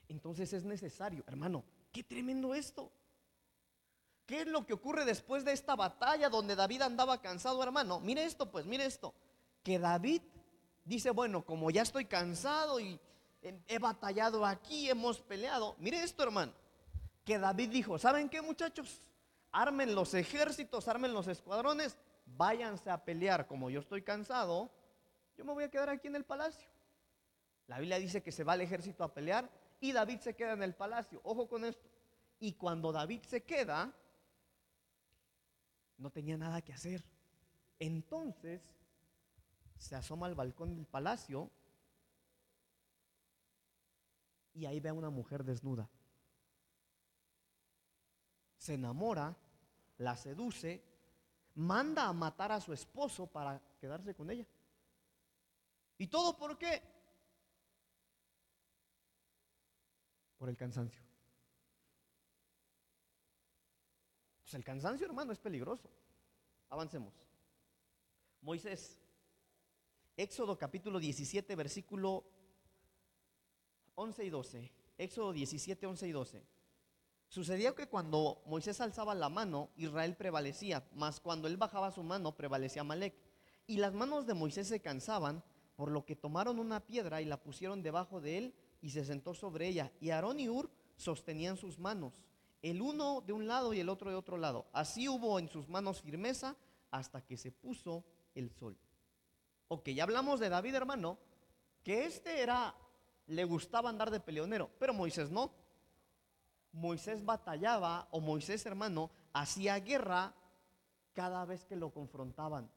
[0.09, 2.91] Entonces es necesario, hermano, qué tremendo esto.
[4.31, 7.99] ¿Qué es lo que ocurre después de esta batalla donde David andaba cansado, hermano?
[7.99, 9.13] Mire esto, pues, mire esto.
[9.65, 10.23] Que David
[10.85, 13.01] dice, bueno, como ya estoy cansado y
[13.43, 15.75] he batallado aquí, hemos peleado.
[15.81, 16.53] Mire esto, hermano.
[17.25, 19.03] Que David dijo, ¿saben qué, muchachos?
[19.51, 23.49] Armen los ejércitos, armen los escuadrones, váyanse a pelear.
[23.49, 24.71] Como yo estoy cansado,
[25.37, 26.69] yo me voy a quedar aquí en el palacio.
[27.67, 30.63] La Biblia dice que se va al ejército a pelear y David se queda en
[30.63, 31.21] el palacio.
[31.25, 31.89] Ojo con esto.
[32.39, 33.93] Y cuando David se queda,
[36.01, 37.05] no tenía nada que hacer.
[37.79, 38.61] Entonces
[39.79, 41.51] se asoma al balcón del palacio
[44.53, 45.89] y ahí ve a una mujer desnuda.
[48.57, 49.37] Se enamora,
[49.99, 50.83] la seduce,
[51.55, 54.47] manda a matar a su esposo para quedarse con ella.
[55.99, 56.83] ¿Y todo por qué?
[60.39, 61.10] Por el cansancio.
[64.51, 65.89] Pues el cansancio, hermano, es peligroso.
[66.71, 67.15] Avancemos.
[68.43, 68.99] Moisés,
[70.17, 72.25] Éxodo capítulo 17, versículo
[73.95, 74.73] 11 y 12.
[74.99, 76.43] Éxodo 17, 11 y 12.
[77.29, 82.35] Sucedía que cuando Moisés alzaba la mano, Israel prevalecía, mas cuando él bajaba su mano,
[82.35, 83.15] prevalecía Malek.
[83.69, 85.45] Y las manos de Moisés se cansaban,
[85.77, 89.33] por lo que tomaron una piedra y la pusieron debajo de él y se sentó
[89.33, 89.93] sobre ella.
[90.01, 92.15] Y Aarón y Ur sostenían sus manos
[92.63, 94.67] el uno de un lado y el otro de otro lado.
[94.73, 96.57] Así hubo en sus manos firmeza
[96.91, 98.77] hasta que se puso el sol.
[99.69, 101.19] Ok, ya hablamos de David, hermano,
[101.83, 102.75] que este era,
[103.27, 105.53] le gustaba andar de peleonero, pero Moisés no.
[106.73, 110.35] Moisés batallaba, o Moisés, hermano, hacía guerra
[111.13, 112.71] cada vez que lo confrontaban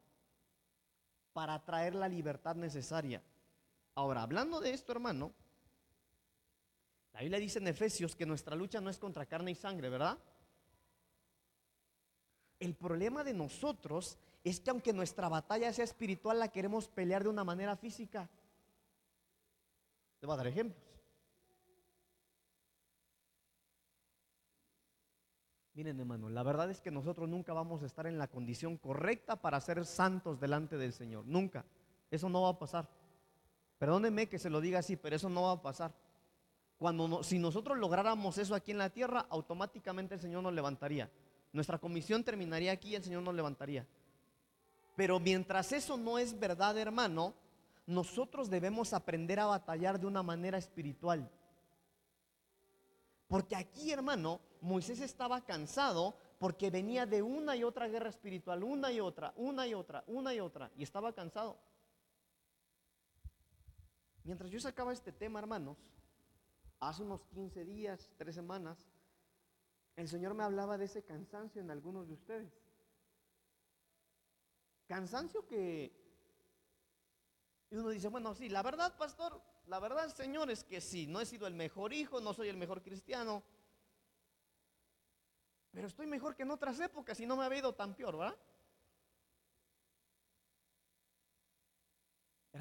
[1.34, 3.22] para traer la libertad necesaria.
[3.96, 5.34] Ahora, hablando de esto, hermano,
[7.13, 10.17] la Biblia dice en Efesios que nuestra lucha no es contra carne y sangre, ¿verdad?
[12.60, 17.30] El problema de nosotros es que aunque nuestra batalla sea espiritual, la queremos pelear de
[17.30, 18.30] una manera física.
[20.21, 20.84] Le voy a dar ejemplos.
[25.76, 29.36] Miren, hermano, la verdad es que nosotros nunca vamos a estar en la condición correcta
[29.36, 31.26] para ser santos delante del Señor.
[31.26, 31.65] Nunca.
[32.12, 32.88] Eso no va a pasar.
[33.80, 35.93] Perdónenme que se lo diga así, pero eso no va a pasar.
[36.84, 41.10] Cuando si nosotros lográramos eso aquí en la tierra, automáticamente el Señor nos levantaría.
[41.54, 43.88] Nuestra comisión terminaría aquí y el Señor nos levantaría.
[44.98, 47.36] Pero mientras eso no es verdad, hermano,
[47.88, 51.32] nosotros debemos aprender a batallar de una manera espiritual.
[53.30, 58.91] Porque aquí, hermano, Moisés estaba cansado porque venía de una y otra guerra espiritual, una
[58.91, 61.58] y otra, una y otra, una y otra, y estaba cansado.
[64.26, 65.78] Mientras yo sacaba este tema, hermanos,
[66.88, 68.86] hace unos 15 días, tres semanas,
[69.96, 72.54] el Señor me hablaba de ese cansancio en algunos de ustedes.
[74.88, 76.02] Cansancio que...
[77.69, 81.19] Y uno dice, bueno, sí, la verdad, pastor, la verdad, Señor, es que sí, no
[81.19, 83.43] he sido el mejor hijo, no soy el mejor cristiano,
[85.72, 88.38] pero estoy mejor que en otras épocas y no me ha ido tan peor, ¿verdad?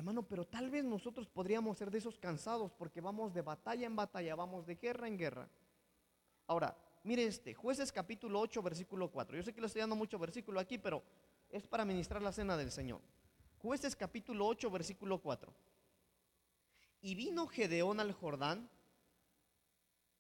[0.03, 3.95] Hermano, pero tal vez nosotros podríamos ser de esos cansados porque vamos de batalla en
[3.95, 5.49] batalla, vamos de guerra en guerra.
[6.49, 9.37] Ahora, mire este, jueces capítulo 8, versículo 4.
[9.37, 11.05] Yo sé que le estoy dando mucho versículo aquí, pero
[11.49, 13.01] es para ministrar la cena del Señor.
[13.59, 15.55] Jueces capítulo 8, versículo 4.
[17.03, 18.69] Y vino Gedeón al Jordán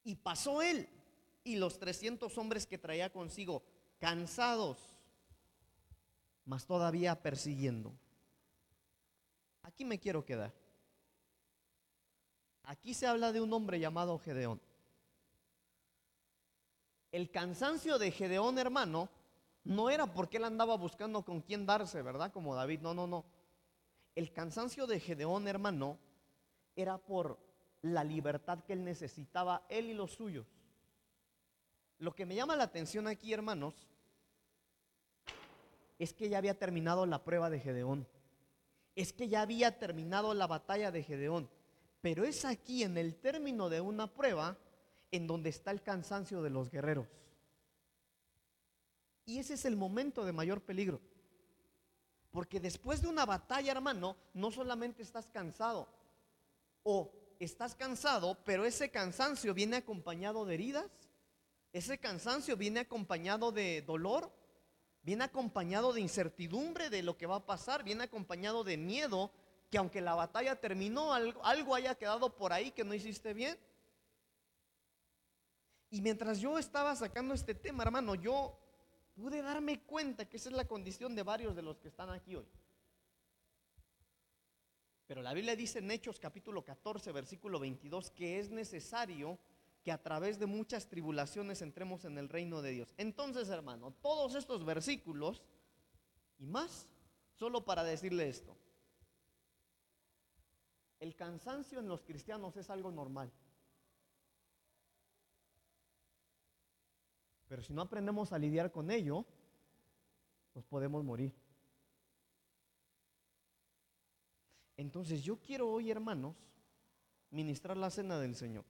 [0.04, 0.88] y pasó él
[1.42, 3.64] y los 300 hombres que traía consigo,
[3.98, 4.78] cansados,
[6.44, 7.92] mas todavía persiguiendo.
[9.62, 10.52] Aquí me quiero quedar.
[12.64, 14.60] Aquí se habla de un hombre llamado Gedeón.
[17.10, 19.08] El cansancio de Gedeón, hermano,
[19.64, 22.32] no era porque él andaba buscando con quién darse, ¿verdad?
[22.32, 23.24] Como David, no, no, no.
[24.14, 25.98] El cansancio de Gedeón, hermano,
[26.74, 27.38] era por
[27.82, 30.46] la libertad que él necesitaba, él y los suyos.
[31.98, 33.74] Lo que me llama la atención aquí, hermanos,
[35.98, 38.06] es que ya había terminado la prueba de Gedeón.
[38.95, 41.49] Es que ya había terminado la batalla de Gedeón.
[42.01, 44.59] Pero es aquí en el término de una prueba
[45.11, 47.07] en donde está el cansancio de los guerreros.
[49.24, 51.01] Y ese es el momento de mayor peligro.
[52.32, 55.86] Porque después de una batalla, hermano, no solamente estás cansado
[56.82, 60.90] o estás cansado, pero ese cansancio viene acompañado de heridas,
[61.72, 64.32] ese cansancio viene acompañado de dolor,
[65.03, 69.32] viene acompañado de incertidumbre de lo que va a pasar, viene acompañado de miedo,
[69.70, 73.59] que aunque la batalla terminó, algo, haya quedado por ahí que no hiciste bien.
[75.90, 78.59] Y mientras yo estaba sacando este tema, hermano, yo
[79.14, 82.36] pude darme cuenta que esa es la condición de varios de los que están aquí
[82.36, 82.48] hoy.
[85.07, 89.38] Pero la Biblia dice en Hechos capítulo 14, versículo 22, que es necesario
[89.83, 92.95] que a través de muchas tribulaciones entremos en el reino de Dios.
[92.97, 95.43] Entonces, hermano, todos estos versículos
[96.39, 96.89] y más,
[97.35, 98.57] solo para decirle esto.
[101.01, 103.33] El cansancio en los cristianos es algo normal.
[107.49, 109.26] Pero si no aprendemos a lidiar con ello,
[110.55, 111.35] nos podemos morir.
[114.76, 116.37] Entonces yo quiero hoy, hermanos,
[117.30, 118.64] ministrar la cena del Señor.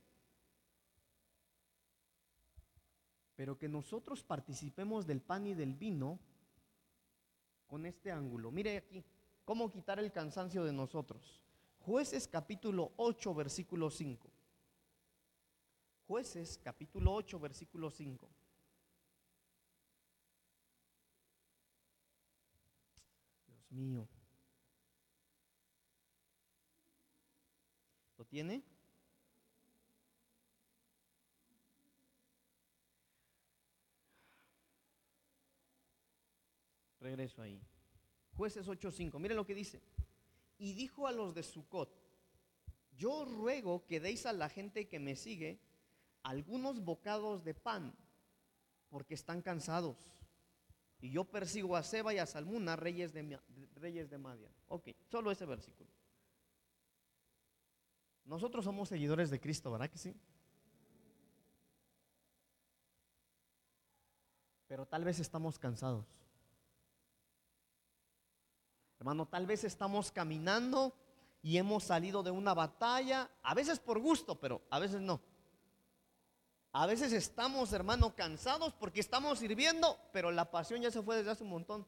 [3.42, 6.20] Pero que nosotros participemos del pan y del vino
[7.66, 8.52] con este ángulo.
[8.52, 9.04] Mire aquí,
[9.44, 11.42] cómo quitar el cansancio de nosotros.
[11.80, 14.30] Jueces capítulo 8, versículo 5.
[16.06, 18.28] Jueces capítulo 8, versículo 5.
[23.70, 24.06] mío.
[28.18, 28.62] ¿Lo tiene?
[37.02, 37.60] Regreso ahí.
[38.36, 39.18] Jueces 8:5.
[39.18, 39.82] Miren lo que dice.
[40.58, 41.90] Y dijo a los de Sucot,
[42.96, 45.58] yo ruego que deis a la gente que me sigue
[46.22, 47.92] algunos bocados de pan,
[48.88, 49.96] porque están cansados.
[51.00, 53.40] Y yo persigo a Seba y a Salmuna, reyes de,
[53.74, 54.52] reyes de Madian.
[54.68, 55.90] Ok, solo ese versículo.
[58.24, 60.14] Nosotros somos seguidores de Cristo, ¿verdad que sí?
[64.68, 66.06] Pero tal vez estamos cansados.
[69.02, 70.94] Hermano, tal vez estamos caminando
[71.42, 75.20] y hemos salido de una batalla, a veces por gusto, pero a veces no.
[76.70, 81.32] A veces estamos, hermano, cansados porque estamos sirviendo, pero la pasión ya se fue desde
[81.32, 81.84] hace un montón.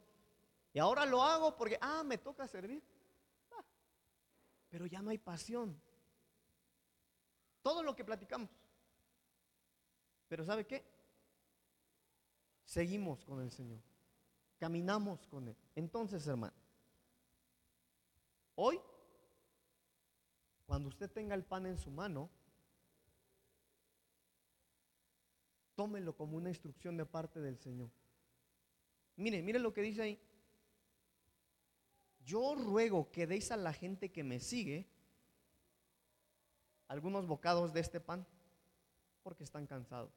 [0.72, 2.82] Y ahora lo hago porque, ah, me toca servir.
[3.52, 3.64] Ah,
[4.68, 5.80] pero ya no hay pasión.
[7.62, 8.50] Todo lo que platicamos.
[10.26, 10.84] Pero ¿sabe qué?
[12.64, 13.78] Seguimos con el Señor.
[14.58, 15.56] Caminamos con Él.
[15.76, 16.63] Entonces, hermano,
[18.54, 18.80] hoy,
[20.66, 22.30] cuando usted tenga el pan en su mano,
[25.74, 27.90] tómelo como una instrucción de parte del Señor.
[29.16, 30.20] Mire, mire lo que dice ahí
[32.24, 34.88] yo ruego que deis a la gente que me sigue
[36.88, 38.26] algunos bocados de este pan,
[39.22, 40.12] porque están cansados.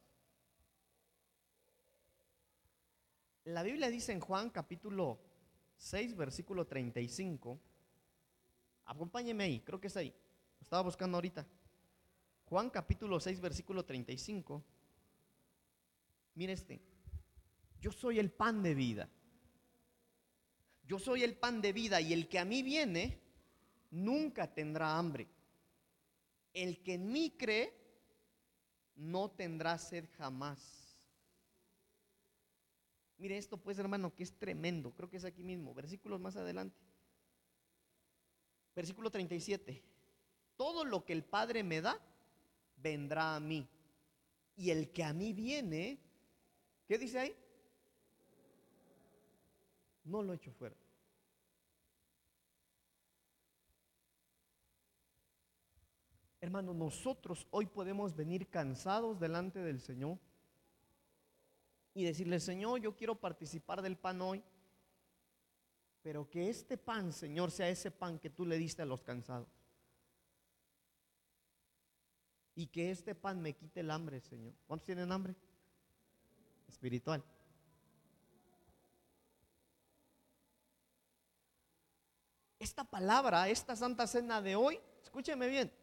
[3.44, 5.20] La Biblia dice en Juan capítulo
[5.78, 7.60] 6, versículo 35,
[8.88, 11.46] acompáñeme ahí, creo que es ahí, lo estaba buscando ahorita.
[12.46, 14.64] Juan capítulo 6, versículo 35,
[16.34, 16.82] mire este,
[17.80, 19.10] yo soy el pan de vida.
[20.88, 23.20] Yo soy el pan de vida y el que a mí viene
[23.92, 25.28] nunca tendrá hambre.
[26.54, 27.74] El que en mí cree
[28.96, 30.98] no tendrá sed jamás.
[33.18, 36.87] Mire esto pues hermano que es tremendo, creo que es aquí mismo, versículos más adelante.
[38.78, 39.84] Versículo 37.
[40.56, 42.00] Todo lo que el Padre me da,
[42.78, 43.68] vendrá a mí.
[44.56, 46.00] Y el que a mí viene,
[46.88, 47.36] ¿qué dice ahí?
[50.08, 50.76] no lo echo fuera.
[56.40, 60.20] Hermano, nosotros hoy podemos venir cansados delante del Señor
[61.94, 64.44] y decirle, Señor, yo quiero participar del pan hoy,
[66.08, 69.50] pero que este pan, Señor, sea ese pan que tú le diste a los cansados.
[72.56, 74.54] Y que este pan me quite el hambre, Señor.
[74.66, 75.36] ¿Cuántos tienen hambre?
[76.66, 77.22] Espiritual.
[82.58, 85.74] esta palabra, esta santa cena de hoy, escúcheme bien,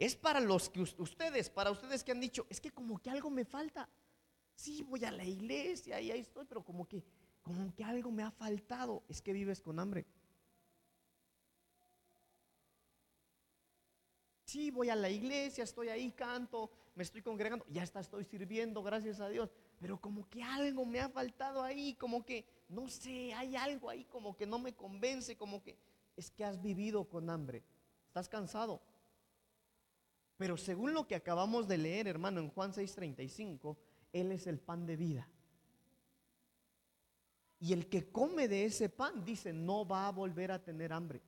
[0.00, 3.30] es para los que ustedes, para ustedes que han dicho, es que como que algo
[3.30, 3.88] me falta.
[4.56, 7.04] Sí, voy a la iglesia y ahí estoy, pero como que,
[7.54, 10.06] como que algo me ha faltado, es que vives con hambre.
[14.44, 18.82] Sí, voy a la iglesia, estoy ahí, canto, me estoy congregando, ya está, estoy sirviendo,
[18.82, 23.32] gracias a Dios, pero como que algo me ha faltado ahí, como que, no sé,
[23.34, 25.78] hay algo ahí como que no me convence, como que
[26.16, 27.62] es que has vivido con hambre,
[28.08, 28.82] estás cansado.
[30.36, 33.76] Pero según lo que acabamos de leer, hermano, en Juan 6:35,
[34.12, 35.28] Él es el pan de vida.
[37.60, 41.20] Y el que come de ese pan, dice, no va a volver a tener hambre.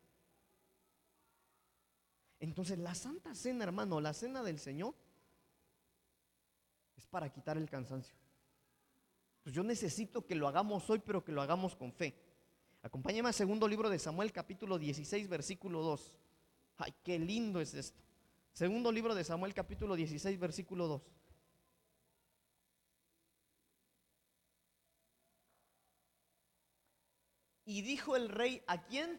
[2.40, 4.94] Entonces la Santa Cena, hermano, la Cena del Señor,
[6.96, 8.16] es para quitar el cansancio.
[9.42, 12.14] Pues yo necesito que lo hagamos hoy, pero que lo hagamos con fe.
[12.82, 16.18] Acompáñame al segundo libro de Samuel, capítulo 16, versículo 2.
[16.78, 18.02] Ay, qué lindo es esto.
[18.52, 21.02] Segundo libro de Samuel, capítulo 16, versículo 2.
[27.72, 29.18] Y dijo el rey, ¿a quién?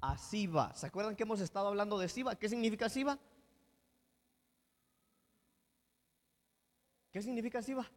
[0.00, 0.72] a Siba.
[0.74, 2.34] ¿Se acuerdan que hemos estado hablando de Siba?
[2.34, 3.18] ¿Qué significa Siba?
[7.12, 7.90] ¿Qué significa Siba?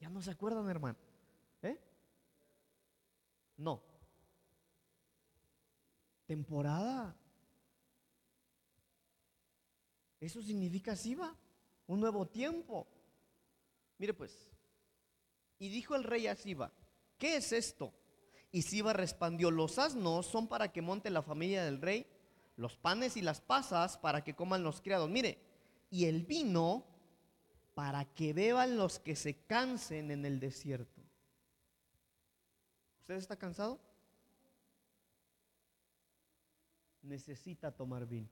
[0.00, 0.98] Ya no se acuerdan, hermano.
[1.62, 1.78] ¿Eh?
[3.58, 3.82] No.
[6.26, 7.14] Temporada.
[10.20, 11.36] Eso significa Siba,
[11.86, 12.86] un nuevo tiempo.
[13.98, 14.51] Mire pues,
[15.62, 16.72] y dijo el rey a Siba,
[17.18, 17.94] ¿qué es esto?
[18.50, 22.04] Y Siba respondió, los asnos son para que monte la familia del rey,
[22.56, 25.08] los panes y las pasas para que coman los criados.
[25.08, 25.38] Mire,
[25.88, 26.84] y el vino
[27.74, 31.00] para que beban los que se cansen en el desierto.
[32.98, 33.78] ¿Usted está cansado?
[37.02, 38.28] Necesita tomar vino.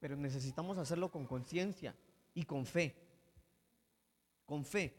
[0.00, 1.94] Pero necesitamos hacerlo con conciencia
[2.34, 2.96] y con fe
[4.50, 4.92] con fe.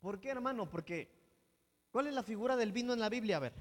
[0.00, 0.66] ¿Por qué, hermano?
[0.66, 1.10] Porque,
[1.90, 3.36] ¿cuál es la figura del vino en la Biblia?
[3.36, 3.52] A ver.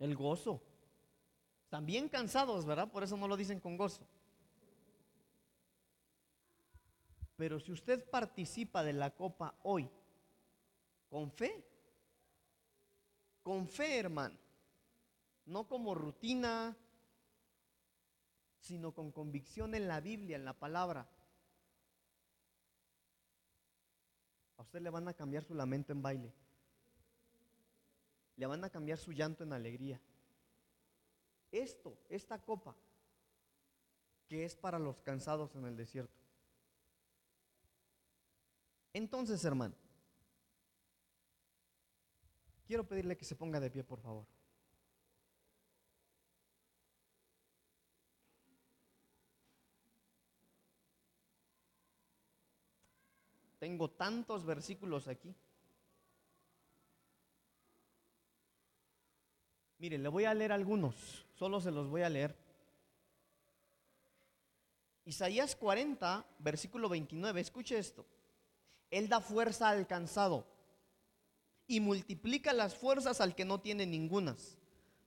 [0.00, 0.60] El gozo.
[1.82, 2.90] Bien cansados, ¿verdad?
[2.90, 4.04] Por eso no lo dicen con gozo.
[7.36, 9.88] Pero si usted participa de la copa hoy,
[11.08, 11.64] con fe,
[13.44, 14.36] con fe, hermano,
[15.46, 16.76] no como rutina,
[18.58, 21.08] sino con convicción en la Biblia, en la palabra.
[24.56, 26.32] A usted le van a cambiar su lamento en baile.
[28.36, 30.00] Le van a cambiar su llanto en alegría.
[31.52, 32.74] Esto, esta copa,
[34.28, 36.18] que es para los cansados en el desierto.
[38.92, 39.74] Entonces, hermano,
[42.66, 44.35] quiero pedirle que se ponga de pie, por favor.
[53.58, 55.34] Tengo tantos versículos aquí.
[59.78, 62.34] Mire, le voy a leer algunos, solo se los voy a leer.
[65.04, 68.06] Isaías 40, versículo 29, escuche esto.
[68.90, 70.46] Él da fuerza al cansado
[71.66, 74.58] y multiplica las fuerzas al que no tiene ningunas.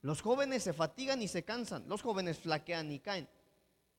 [0.02, 3.28] Los jóvenes se fatigan y se cansan, los jóvenes flaquean y caen,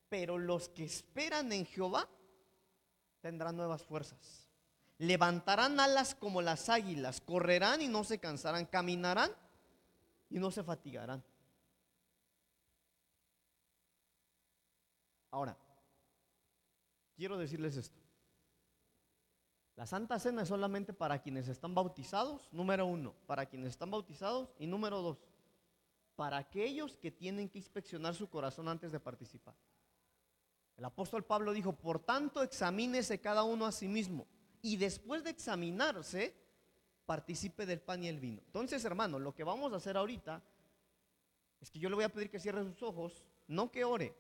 [0.10, 2.10] pero los que esperan en Jehová
[3.22, 4.52] tendrán nuevas fuerzas
[5.02, 9.32] levantarán alas como las águilas, correrán y no se cansarán, caminarán
[10.30, 11.24] y no se fatigarán.
[15.32, 15.58] Ahora,
[17.16, 18.00] quiero decirles esto.
[19.76, 24.54] La Santa Cena es solamente para quienes están bautizados, número uno, para quienes están bautizados
[24.60, 25.18] y número dos,
[26.16, 29.56] para aquellos que tienen que inspeccionar su corazón antes de participar.
[30.82, 34.26] El apóstol Pablo dijo, por tanto, examínese cada uno a sí mismo
[34.64, 36.36] y después de examinarse,
[37.06, 38.42] participe del pan y el vino.
[38.48, 40.42] Entonces, hermano, lo que vamos a hacer ahorita
[41.60, 44.18] es que yo le voy a pedir que cierre sus ojos, no que ore,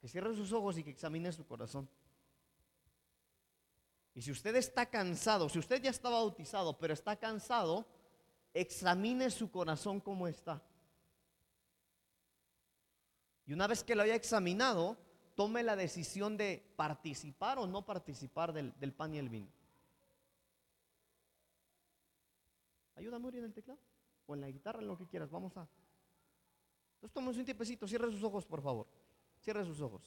[0.00, 1.88] que cierre sus ojos y que examine su corazón.
[4.14, 7.84] Y si usted está cansado, si usted ya está bautizado, pero está cansado,
[8.54, 10.62] examine su corazón como está.
[13.44, 15.04] Y una vez que lo haya examinado,
[15.36, 19.48] tome la decisión de participar o no participar del, del pan y el vino.
[22.96, 23.78] Ayuda a en el teclado
[24.26, 25.30] o en la guitarra, en lo que quieras.
[25.30, 25.68] Vamos a.
[26.94, 28.86] Entonces tomemos un tiempecito, cierre sus ojos, por favor.
[29.42, 30.02] Cierre sus ojos.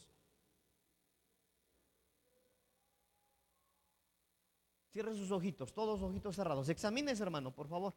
[4.91, 6.67] Cierre sus ojitos, todos ojitos cerrados.
[6.67, 7.93] Examínese, hermano, por favor.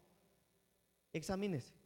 [1.10, 1.81] Examínese.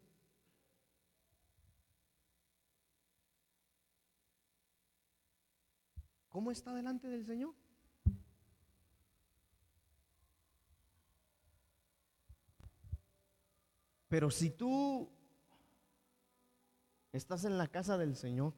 [6.37, 7.55] ¿Cómo está delante del Señor?
[14.07, 15.11] Pero si tú
[17.11, 18.53] estás en la casa del Señor,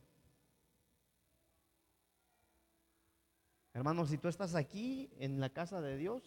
[3.74, 6.24] hermano, si tú estás aquí en la casa de Dios,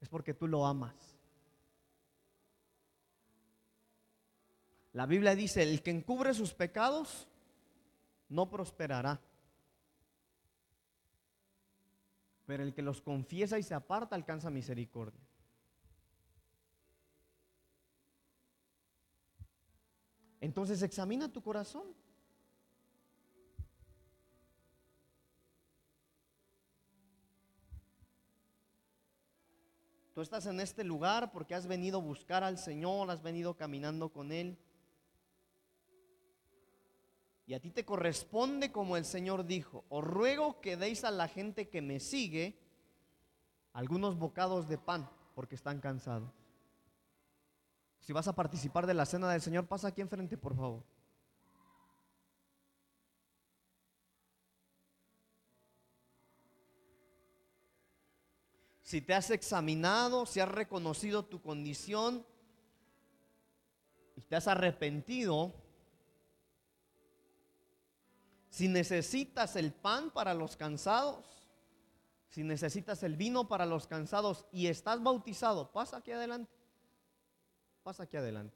[0.00, 1.11] es porque tú lo amas.
[4.92, 7.26] La Biblia dice, el que encubre sus pecados
[8.28, 9.20] no prosperará.
[12.46, 15.20] Pero el que los confiesa y se aparta alcanza misericordia.
[20.40, 21.94] Entonces examina tu corazón.
[30.14, 34.10] Tú estás en este lugar porque has venido a buscar al Señor, has venido caminando
[34.10, 34.58] con Él.
[37.46, 41.28] Y a ti te corresponde como el Señor dijo, os ruego que deis a la
[41.28, 42.56] gente que me sigue
[43.72, 46.30] algunos bocados de pan porque están cansados.
[48.00, 50.84] Si vas a participar de la cena del Señor, pasa aquí enfrente, por favor.
[58.82, 62.26] Si te has examinado, si has reconocido tu condición
[64.16, 65.54] y te has arrepentido,
[68.52, 71.24] si necesitas el pan para los cansados,
[72.28, 76.52] si necesitas el vino para los cansados y estás bautizado, pasa aquí adelante.
[77.82, 78.54] Pasa aquí adelante.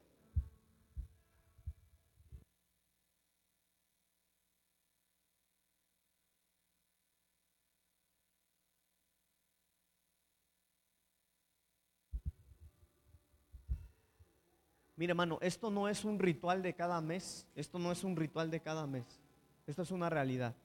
[14.95, 17.47] Mire, hermano, esto no es un ritual de cada mes.
[17.55, 19.26] Esto no es un ritual de cada mes.
[19.67, 20.55] Esto es una realidad.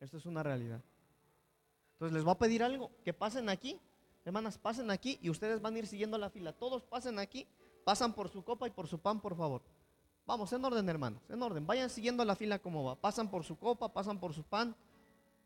[0.00, 0.82] Esto es una realidad.
[1.92, 3.80] Entonces les voy a pedir algo, que pasen aquí,
[4.24, 6.52] hermanas, pasen aquí y ustedes van a ir siguiendo la fila.
[6.52, 7.46] Todos pasen aquí,
[7.84, 9.62] pasan por su copa y por su pan, por favor.
[10.26, 11.66] Vamos, en orden, hermanos, en orden.
[11.66, 12.96] Vayan siguiendo la fila como va.
[12.96, 14.74] Pasan por su copa, pasan por su pan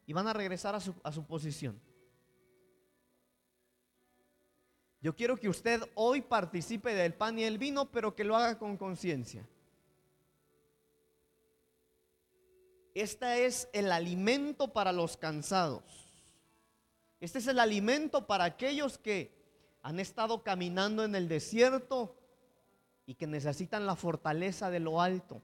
[0.06, 1.78] y van a regresar a su, a su posición.
[5.00, 8.58] Yo quiero que usted hoy participe del pan y el vino, pero que lo haga
[8.58, 9.46] con conciencia.
[12.94, 15.82] Este es el alimento para los cansados.
[17.20, 19.34] Este es el alimento para aquellos que
[19.82, 22.16] han estado caminando en el desierto
[23.04, 25.42] y que necesitan la fortaleza de lo alto.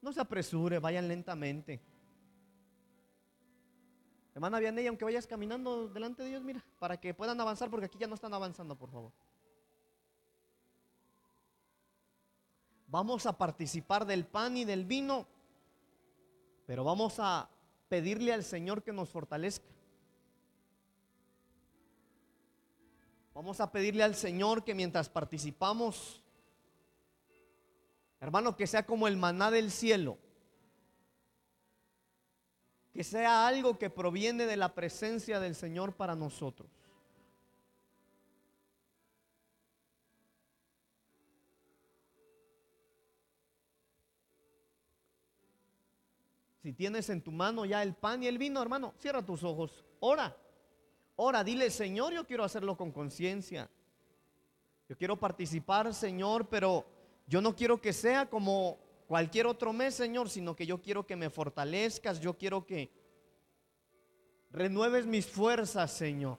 [0.00, 1.80] No se apresure, vayan lentamente.
[4.34, 7.98] Hermana Vianey, aunque vayas caminando delante de Dios, mira, para que puedan avanzar, porque aquí
[7.98, 9.12] ya no están avanzando, por favor.
[12.88, 15.26] Vamos a participar del pan y del vino,
[16.66, 17.48] pero vamos a
[17.88, 19.66] pedirle al Señor que nos fortalezca.
[23.34, 26.22] Vamos a pedirle al Señor que mientras participamos,
[28.20, 30.16] hermano, que sea como el maná del cielo,
[32.94, 36.70] que sea algo que proviene de la presencia del Señor para nosotros.
[46.66, 49.84] Si tienes en tu mano ya el pan y el vino, hermano, cierra tus ojos,
[50.00, 50.36] ora.
[51.14, 53.70] Ora, dile, Señor, yo quiero hacerlo con conciencia.
[54.88, 56.84] Yo quiero participar, Señor, pero
[57.28, 61.14] yo no quiero que sea como cualquier otro mes, Señor, sino que yo quiero que
[61.14, 62.90] me fortalezcas, yo quiero que
[64.50, 66.36] renueves mis fuerzas, Señor.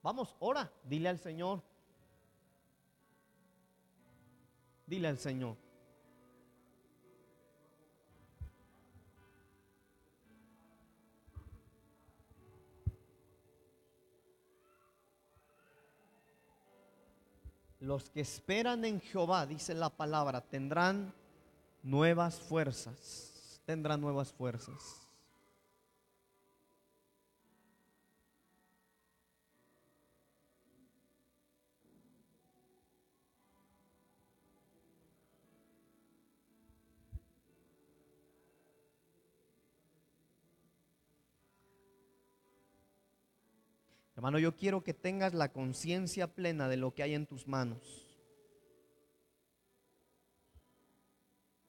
[0.00, 1.60] Vamos, ora, dile al Señor.
[4.88, 5.54] Dile al Señor.
[17.80, 21.12] Los que esperan en Jehová, dice la palabra, tendrán
[21.82, 23.60] nuevas fuerzas.
[23.66, 25.07] Tendrán nuevas fuerzas.
[44.18, 47.78] Hermano, yo quiero que tengas la conciencia plena de lo que hay en tus manos.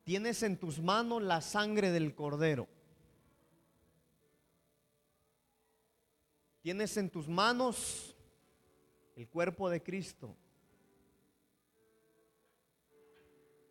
[0.04, 2.68] Tienes en tus manos la sangre del cordero.
[6.64, 8.16] Tienes en tus manos
[9.16, 10.36] el cuerpo de Cristo.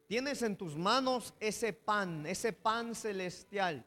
[0.06, 3.84] Tienes en tus manos ese pan, ese pan celestial.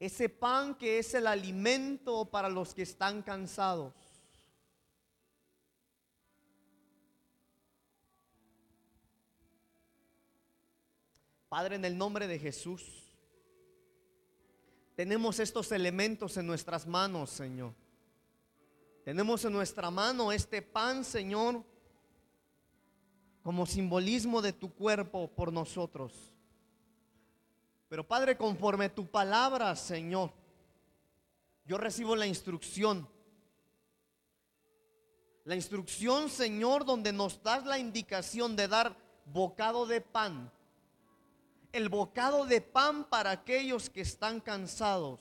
[0.00, 3.92] Ese pan que es el alimento para los que están cansados.
[11.50, 13.12] Padre, en el nombre de Jesús,
[14.96, 17.74] tenemos estos elementos en nuestras manos, Señor.
[19.04, 21.62] Tenemos en nuestra mano este pan, Señor,
[23.42, 26.32] como simbolismo de tu cuerpo por nosotros.
[27.90, 30.32] Pero Padre, conforme tu palabra, Señor,
[31.64, 33.08] yo recibo la instrucción.
[35.42, 40.52] La instrucción, Señor, donde nos das la indicación de dar bocado de pan.
[41.72, 45.18] El bocado de pan para aquellos que están cansados.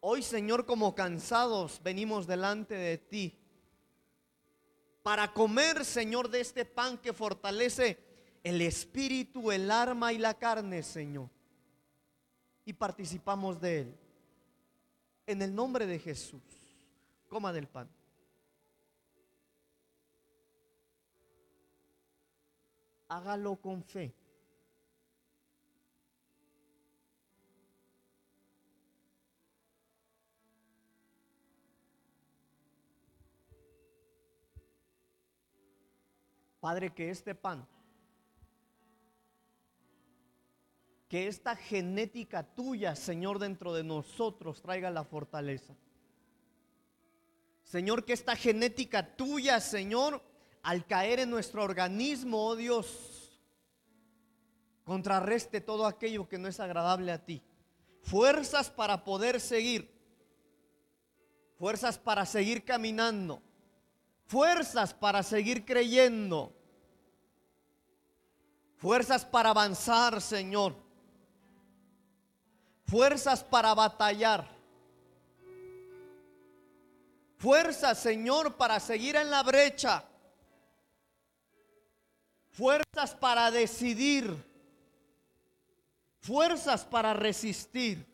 [0.00, 3.38] Hoy, Señor, como cansados, venimos delante de ti
[5.02, 8.13] para comer, Señor, de este pan que fortalece
[8.44, 11.30] el espíritu, el alma y la carne, Señor.
[12.66, 13.98] Y participamos de él.
[15.26, 16.42] En el nombre de Jesús,
[17.28, 17.88] coma del pan.
[23.08, 24.14] Hágalo con fe.
[36.60, 37.66] Padre, que este pan,
[41.14, 45.72] que esta genética tuya, Señor, dentro de nosotros traiga la fortaleza.
[47.62, 50.20] Señor, que esta genética tuya, Señor,
[50.64, 53.40] al caer en nuestro organismo, oh Dios,
[54.82, 57.44] contrarreste todo aquello que no es agradable a ti.
[58.02, 59.88] Fuerzas para poder seguir.
[61.56, 63.40] Fuerzas para seguir caminando
[64.26, 66.52] fuerzas para seguir creyendo,
[68.78, 70.83] fuerzas para avanzar, Señor,
[72.94, 74.48] fuerzas para batallar,
[77.38, 80.04] fuerzas, Señor, para seguir en la brecha,
[82.52, 84.32] fuerzas para decidir,
[86.20, 88.06] fuerzas para resistir,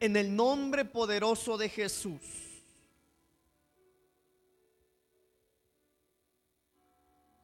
[0.00, 2.20] en el nombre poderoso de Jesús.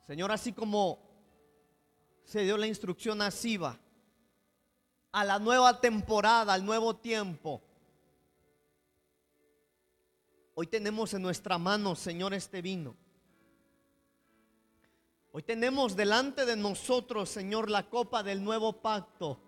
[0.06, 0.98] Señor, así como
[2.22, 3.80] se dio la instrucción a Siba,
[5.12, 7.62] a la nueva temporada, al nuevo tiempo.
[10.54, 12.94] Hoy tenemos en nuestra mano, Señor, este vino.
[15.32, 19.40] Hoy tenemos delante de nosotros, Señor, la copa del nuevo pacto.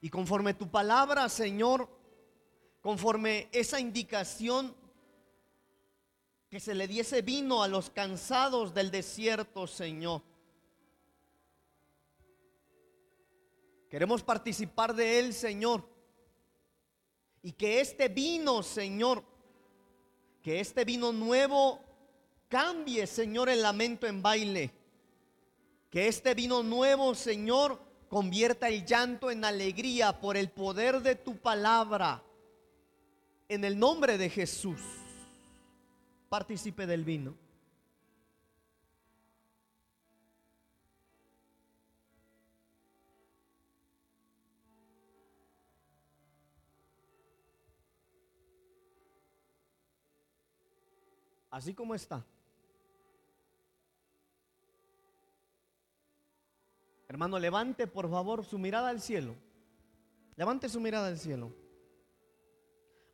[0.00, 1.88] Y conforme tu palabra, Señor,
[2.80, 4.74] conforme esa indicación
[6.50, 10.22] que se le diese vino a los cansados del desierto, Señor.
[13.94, 15.88] Queremos participar de él, Señor.
[17.44, 19.22] Y que este vino, Señor,
[20.42, 21.78] que este vino nuevo
[22.48, 24.72] cambie, Señor, el lamento en baile.
[25.90, 31.36] Que este vino nuevo, Señor, convierta el llanto en alegría por el poder de tu
[31.36, 32.20] palabra.
[33.48, 34.80] En el nombre de Jesús
[36.28, 37.43] participe del vino.
[51.54, 52.26] Así como está.
[57.06, 59.36] Hermano, levante por favor su mirada al cielo.
[60.34, 61.54] Levante su mirada al cielo.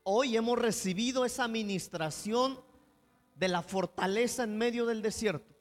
[0.05, 2.59] Hoy hemos recibido esa administración
[3.35, 5.55] de la fortaleza en medio del desierto.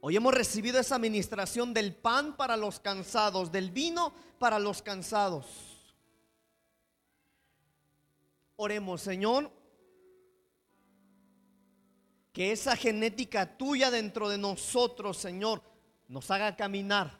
[0.00, 5.46] Hoy hemos recibido esa administración del pan para los cansados, del vino para los cansados.
[8.54, 9.50] Oremos, Señor,
[12.32, 15.62] que esa genética tuya dentro de nosotros, Señor,
[16.08, 17.18] nos haga caminar,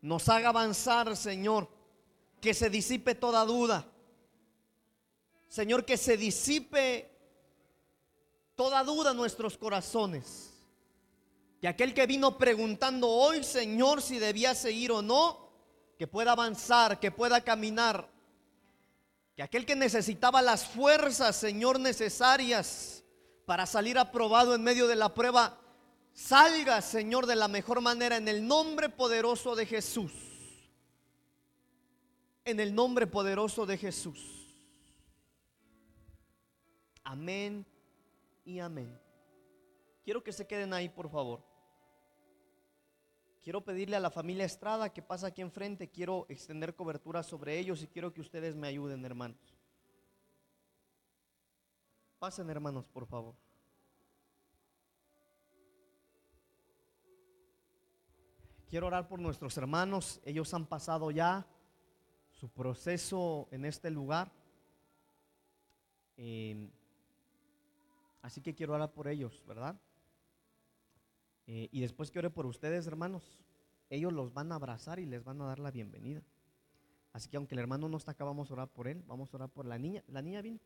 [0.00, 1.68] nos haga avanzar, Señor,
[2.40, 3.86] que se disipe toda duda.
[5.48, 7.08] Señor, que se disipe
[8.56, 10.52] toda duda en nuestros corazones.
[11.60, 15.50] Que aquel que vino preguntando hoy, Señor, si debía seguir o no,
[15.98, 18.10] que pueda avanzar, que pueda caminar.
[19.36, 23.04] Que aquel que necesitaba las fuerzas, Señor, necesarias
[23.46, 25.58] para salir aprobado en medio de la prueba,
[26.12, 30.12] salga, Señor, de la mejor manera en el nombre poderoso de Jesús.
[32.44, 34.46] en el nombre poderoso de Jesús.
[37.02, 37.66] Amén
[38.44, 38.96] y amén.
[40.04, 41.42] Quiero que se queden ahí, por favor.
[43.42, 47.82] Quiero pedirle a la familia Estrada que pasa aquí enfrente, quiero extender cobertura sobre ellos
[47.82, 49.55] y quiero que ustedes me ayuden, hermanos.
[52.18, 53.34] Pasen, hermanos, por favor.
[58.68, 60.20] Quiero orar por nuestros hermanos.
[60.24, 61.46] Ellos han pasado ya
[62.30, 64.32] su proceso en este lugar.
[66.16, 66.70] Eh,
[68.22, 69.78] así que quiero orar por ellos, ¿verdad?
[71.46, 73.44] Eh, y después que ore por ustedes, hermanos,
[73.88, 76.22] ellos los van a abrazar y les van a dar la bienvenida.
[77.12, 79.36] Así que aunque el hermano no está acá, vamos a orar por él, vamos a
[79.36, 80.02] orar por la niña.
[80.08, 80.58] La niña vino.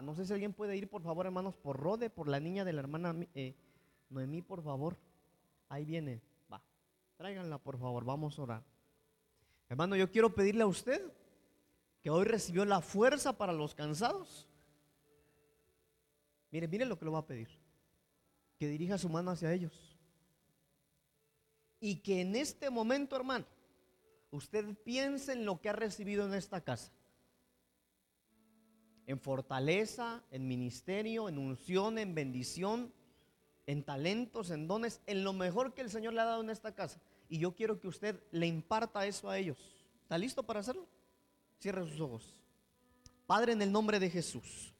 [0.00, 2.72] No sé si alguien puede ir, por favor, hermanos, por Rode, por la niña de
[2.72, 3.54] la hermana eh,
[4.08, 4.96] Noemí, por favor.
[5.68, 6.22] Ahí viene.
[6.50, 6.62] Va,
[7.16, 8.62] tráiganla, por favor, vamos a orar.
[9.68, 11.12] Hermano, yo quiero pedirle a usted
[12.00, 14.48] que hoy recibió la fuerza para los cansados.
[16.50, 17.48] Mire, mire lo que le va a pedir.
[18.58, 19.96] Que dirija su mano hacia ellos.
[21.80, 23.44] Y que en este momento, hermano,
[24.30, 26.92] usted piense en lo que ha recibido en esta casa.
[29.06, 32.92] En fortaleza, en ministerio, en unción, en bendición,
[33.66, 36.74] en talentos, en dones, en lo mejor que el Señor le ha dado en esta
[36.74, 37.00] casa.
[37.28, 39.58] Y yo quiero que usted le imparta eso a ellos.
[40.02, 40.86] ¿Está listo para hacerlo?
[41.60, 42.36] Cierre sus ojos.
[43.26, 44.72] Padre, en el nombre de Jesús.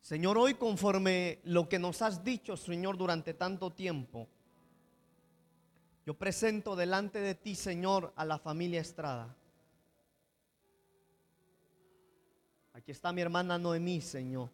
[0.00, 4.28] Señor, hoy conforme lo que nos has dicho, Señor, durante tanto tiempo,
[6.04, 9.34] yo presento delante de ti, Señor, a la familia Estrada.
[12.86, 14.48] Aquí está mi hermana Noemí, Señor.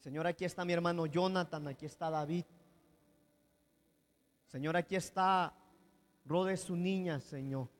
[0.00, 2.44] Señor, aquí está mi hermano Jonathan, aquí está David.
[4.48, 5.54] Señor, aquí está
[6.26, 7.70] Rode su niña, Señor.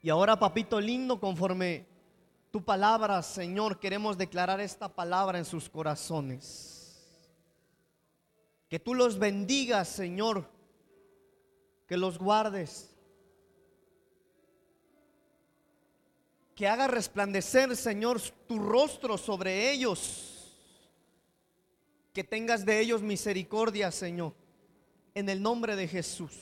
[0.00, 1.86] Y ahora, papito lindo, conforme
[2.50, 7.06] tu palabra, Señor, queremos declarar esta palabra en sus corazones.
[8.66, 10.50] Que tú los bendigas, Señor,
[11.86, 12.89] que los guardes.
[16.60, 20.52] Que haga resplandecer, Señor, tu rostro sobre ellos.
[22.12, 24.34] Que tengas de ellos misericordia, Señor,
[25.14, 26.34] en el nombre de Jesús.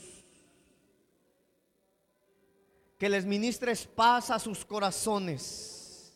[2.99, 6.13] Que les ministres paz a sus corazones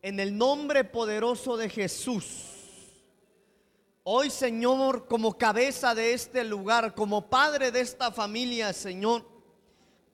[0.00, 2.46] en el nombre poderoso de Jesús.
[4.02, 9.33] Hoy, Señor, como cabeza de este lugar, como padre de esta familia, Señor,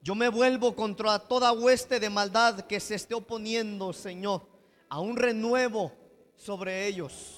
[0.01, 4.47] yo me vuelvo contra toda hueste de maldad que se esté oponiendo, Señor,
[4.89, 5.91] a un renuevo
[6.35, 7.37] sobre ellos.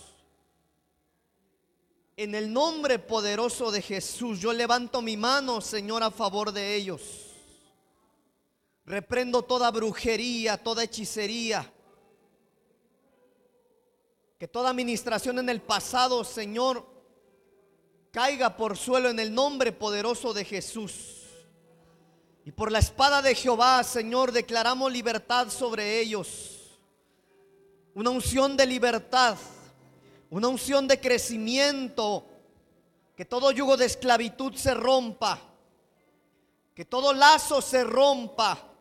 [2.16, 7.02] En el nombre poderoso de Jesús, yo levanto mi mano, Señor, a favor de ellos.
[8.86, 11.70] Reprendo toda brujería, toda hechicería
[14.44, 16.86] que toda administración en el pasado, Señor,
[18.12, 21.23] caiga por suelo en el nombre poderoso de Jesús.
[22.46, 26.80] Y por la espada de Jehová, Señor, declaramos libertad sobre ellos.
[27.94, 29.38] Una unción de libertad,
[30.30, 32.26] una unción de crecimiento.
[33.16, 35.40] Que todo yugo de esclavitud se rompa.
[36.76, 38.74] Que todo lazo se rompa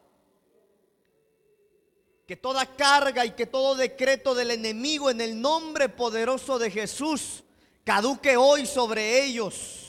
[2.33, 7.43] que toda carga y que todo decreto del enemigo en el nombre poderoso de Jesús
[7.85, 9.82] caduque hoy sobre ellos.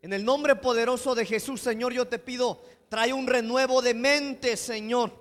[0.00, 4.56] En el nombre poderoso de Jesús, Señor, yo te pido, trae un renuevo de mente,
[4.56, 5.12] Señor.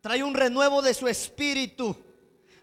[0.00, 1.96] Trae un renuevo de su espíritu.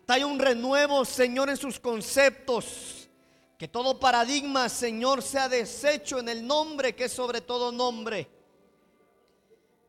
[0.05, 3.09] Trae un renuevo, Señor, en sus conceptos.
[3.57, 8.28] Que todo paradigma, Señor, sea deshecho en el nombre que es sobre todo nombre.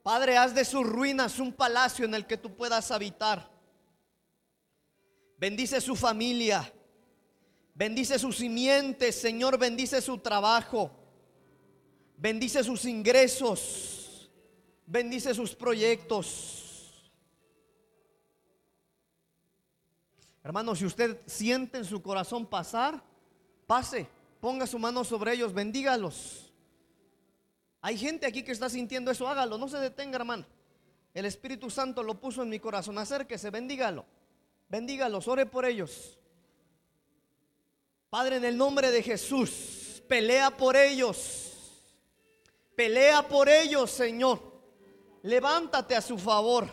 [0.03, 3.51] Padre, haz de sus ruinas un palacio en el que tú puedas habitar.
[5.37, 6.72] Bendice su familia.
[7.79, 10.91] Bendice sus simientes, Señor, bendice su trabajo.
[12.16, 14.29] Bendice sus ingresos.
[14.85, 17.12] Bendice sus proyectos.
[20.43, 23.01] Hermano, si usted siente en su corazón pasar,
[23.68, 24.09] pase,
[24.41, 26.53] ponga su mano sobre ellos, bendígalos.
[27.81, 30.45] Hay gente aquí que está sintiendo eso, hágalo, no se detenga, hermano.
[31.14, 34.05] El Espíritu Santo lo puso en mi corazón, acérquese, bendígalo.
[34.68, 36.18] Bendígalos, ore por ellos.
[38.11, 41.44] Padre, en el nombre de Jesús, pelea por ellos.
[42.74, 44.40] Pelea por ellos, Señor.
[45.22, 46.68] Levántate a su favor.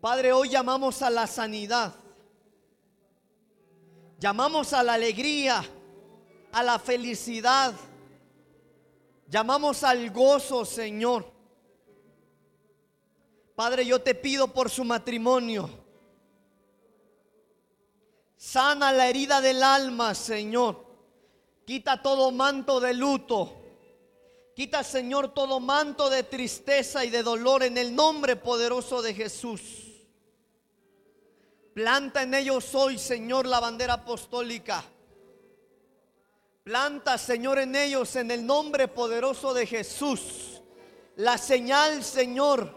[0.00, 1.94] Padre, hoy llamamos a la sanidad.
[4.18, 5.64] Llamamos a la alegría,
[6.50, 7.74] a la felicidad.
[9.28, 11.30] Llamamos al gozo, Señor.
[13.54, 15.85] Padre, yo te pido por su matrimonio.
[18.36, 20.84] Sana la herida del alma, Señor.
[21.64, 23.62] Quita todo manto de luto.
[24.54, 29.60] Quita, Señor, todo manto de tristeza y de dolor en el nombre poderoso de Jesús.
[31.74, 34.82] Planta en ellos hoy, Señor, la bandera apostólica.
[36.64, 40.62] Planta, Señor, en ellos en el nombre poderoso de Jesús.
[41.16, 42.74] La señal, Señor,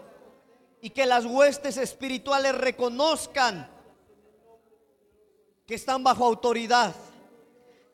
[0.82, 3.79] y que las huestes espirituales reconozcan
[5.70, 6.92] que están bajo autoridad.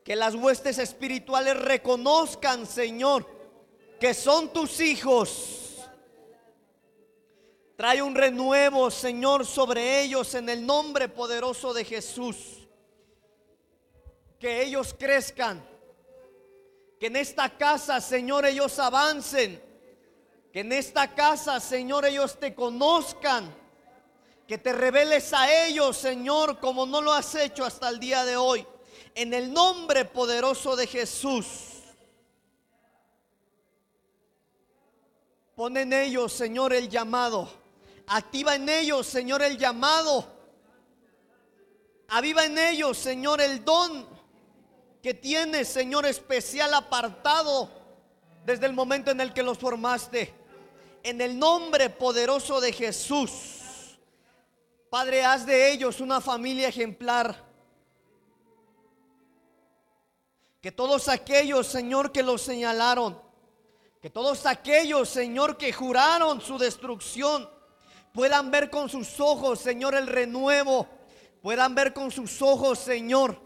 [0.03, 3.23] Que las huestes espirituales reconozcan, Señor,
[3.99, 5.77] que son tus hijos.
[7.75, 12.67] Trae un renuevo, Señor, sobre ellos en el nombre poderoso de Jesús.
[14.39, 15.63] Que ellos crezcan.
[16.99, 19.61] Que en esta casa, Señor, ellos avancen.
[20.51, 23.53] Que en esta casa, Señor, ellos te conozcan
[24.47, 28.37] que te reveles a ellos, Señor, como no lo has hecho hasta el día de
[28.37, 28.65] hoy.
[29.13, 31.47] En el nombre poderoso de Jesús.
[35.53, 37.49] Pon en ellos, Señor, el llamado.
[38.07, 40.25] Activa en ellos, Señor, el llamado.
[42.07, 44.07] Aviva en ellos, Señor, el don
[45.03, 47.69] que tienes, Señor, especial apartado
[48.45, 50.33] desde el momento en el que los formaste.
[51.03, 53.56] En el nombre poderoso de Jesús.
[54.89, 57.45] Padre, haz de ellos una familia ejemplar.
[60.61, 63.21] Que todos aquellos, Señor, que los señalaron,
[64.01, 67.49] que todos aquellos, Señor, que juraron su destrucción,
[68.13, 70.87] puedan ver con sus ojos, Señor, el renuevo.
[71.41, 73.39] Puedan ver con sus ojos, Señor,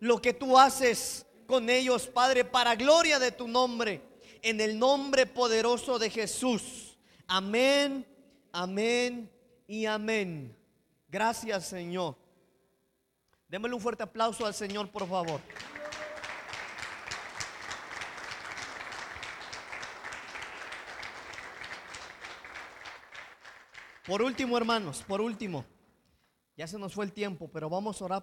[0.00, 4.00] lo que tú haces con ellos, Padre, para gloria de tu nombre.
[4.40, 6.96] En el nombre poderoso de Jesús.
[7.26, 8.06] Amén,
[8.52, 9.30] amén
[9.66, 10.56] y amén.
[11.14, 12.16] Gracias, Señor.
[13.46, 15.40] Démosle un fuerte aplauso al Señor, por favor.
[24.04, 25.64] Por último, hermanos, por último,
[26.56, 28.22] ya se nos fue el tiempo, pero vamos a orar para...